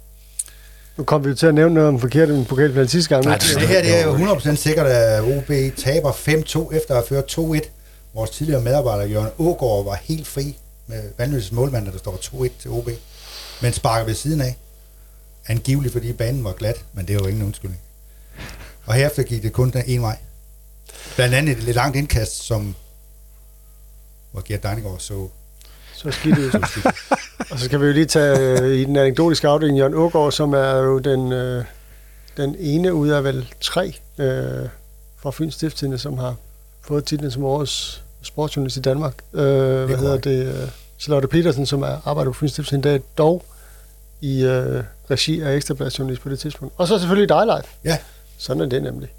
[1.00, 3.26] Nu kom vi jo til at nævne noget om forkert i den pokalfinale sidste gang.
[3.26, 6.96] Nej, men- det- Det her det er jo 100% sikkert, at OB taber 5-2 efter
[6.96, 7.70] at have ført 2-1.
[8.14, 12.72] Vores tidligere medarbejder, Jørgen Ågaard, var helt fri med Vandløses målmand, der står 2-1 til
[12.72, 12.90] OB.
[13.62, 14.58] Men sparker ved siden af.
[15.48, 17.82] Angiveligt, fordi banen var glat, men det er jo ingen undskyldning.
[18.86, 20.18] Og herefter gik det kun den ene vej.
[21.16, 22.76] Blandt andet et lidt langt indkast, som
[24.32, 25.28] hvor Gert Deinegård så,
[26.00, 26.52] Så skidt ud.
[27.52, 30.54] Og så skal vi jo lige tage øh, i den anekdotiske afdeling Jørgen Ågaard, som
[30.54, 31.64] er jo den, øh,
[32.38, 34.70] den ene ud af vel tre øh,
[35.18, 36.36] fra Fyns Stiftstidende, som har
[36.82, 39.14] fået titlen som årets sportsjournalist i Danmark.
[39.34, 40.00] Øh, hvad korrekt.
[40.00, 40.62] hedder det?
[40.64, 40.70] Øh,
[41.00, 43.46] Charlotte Petersen, som er arbejder på Fynstiftelsen i dag, dog
[44.22, 46.74] i øh, regi af Ekstrabladsjournalist på det tidspunkt.
[46.78, 47.66] Og så selvfølgelig dig, Leif.
[47.86, 47.98] Ja.
[48.38, 49.10] Sådan er det nemlig.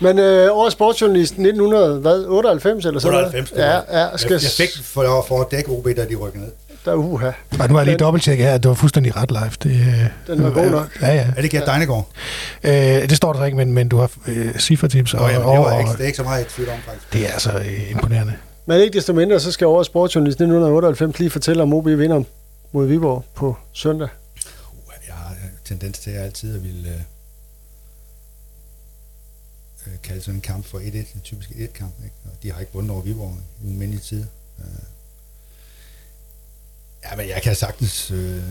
[0.00, 3.84] Men øh, årets sportsjournalist 1998 eller sådan 98, det noget.
[3.90, 6.52] Ja, ja, skal, Jeg, jeg fik for, for at dække OB, da de rykkede ned.
[6.84, 7.26] Der, uha,
[7.60, 9.50] Og nu har jeg lige dobbelttjekket her, at det var fuldstændig ret live.
[9.62, 11.00] Det, øh, Den var god nok.
[11.02, 11.26] Ja, ja.
[11.36, 12.08] Er det Gert Deinegård?
[12.64, 15.14] Øh, det står der ikke, men, men du har øh, cifretips.
[15.14, 17.12] Og, og, det, var ikke, det er ikke så meget i tvivl om, faktisk.
[17.12, 18.32] det er altså øh, imponerende.
[18.66, 22.22] Men ikke desto mindre, så skal årets sportsjournalist 1998 lige fortælle, om OB vinder
[22.72, 24.08] mod Viborg på søndag.
[24.70, 27.04] Uh, Jeg har en tendens til at altid at ville
[29.86, 31.94] øh, kalde sådan en kamp for 1-1, en typisk 1-kamp.
[32.04, 32.16] Ikke?
[32.24, 34.24] Og de har ikke vundet over Viborg i en mindelig tid.
[34.58, 34.64] Øh.
[37.04, 38.42] Ja, men jeg kan sagtens øh,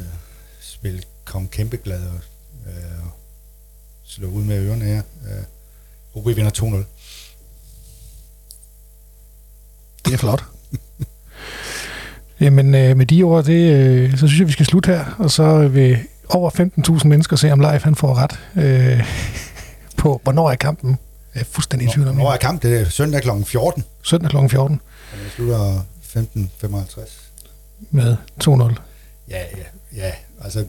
[0.60, 2.20] spille kom kæmpeglad og
[2.68, 3.06] øh,
[4.04, 5.02] slå ud med ørerne her.
[5.28, 5.44] Øh,
[6.14, 6.66] OB vinder 2-0.
[10.06, 10.44] Det er flot.
[12.40, 15.16] Jamen, øh, med de ord, det, øh, så synes jeg, vi skal slutte her.
[15.20, 16.50] Og så vil over
[17.00, 19.04] 15.000 mennesker se, om live han får ret øh,
[20.02, 20.98] på, hvornår er kampen.
[21.36, 22.64] Jeg er fuldstændig i tvivl om Når er kamp?
[22.64, 23.30] Det er søndag kl.
[23.46, 23.84] 14.
[24.04, 24.38] Søndag kl.
[24.50, 24.82] 14
[25.12, 27.10] Og det slutter 15.55.
[27.92, 28.82] med 2-0.
[29.30, 29.64] Ja, ja,
[29.96, 30.12] ja.
[30.44, 30.60] Altså,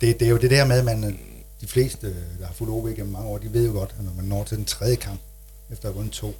[0.00, 1.12] det, det er jo det der med, at man, øh,
[1.60, 2.06] de fleste,
[2.40, 4.44] der har fulgt OB gennem mange år, de ved jo godt, at når man når
[4.44, 5.20] til den tredje kamp,
[5.70, 6.34] efter at have vundet to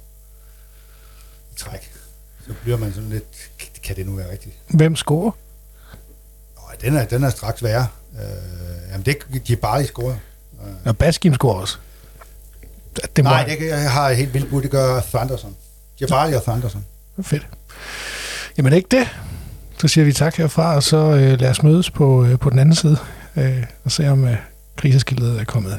[1.51, 1.91] i træk,
[2.47, 3.23] så bliver man sådan lidt,
[3.83, 4.55] kan det nu være rigtigt?
[4.67, 5.31] Hvem scorer?
[6.55, 7.87] Nå, den er, den er straks værre.
[8.13, 9.17] Øh, jamen, det
[9.47, 10.19] de er bare lige scoret.
[10.67, 11.77] Øh, Og Baskim scorer også.
[13.15, 15.55] Det må nej, jeg har helt vildt bud, det gør Thunderson.
[16.01, 16.85] Jabari og Thunderson.
[17.21, 17.47] Fedt.
[18.57, 19.07] Jamen ikke det.
[19.77, 22.59] Så siger vi tak herfra, og så øh, lad os mødes på, øh, på den
[22.59, 22.97] anden side,
[23.35, 24.35] øh, og se om øh,
[24.77, 25.77] kriseskiltet er kommet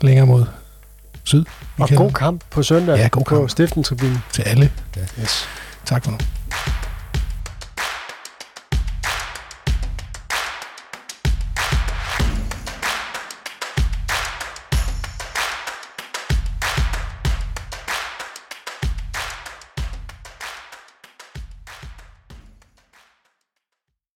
[0.00, 0.44] længere mod
[1.24, 1.44] syd.
[1.78, 3.50] Og god kamp på søndag Ja, god på kamp.
[3.50, 4.18] Stiftentribunen.
[4.32, 4.70] til alle.
[4.96, 5.22] Ja.
[5.22, 5.44] Yes.
[5.84, 6.18] Tak for nu.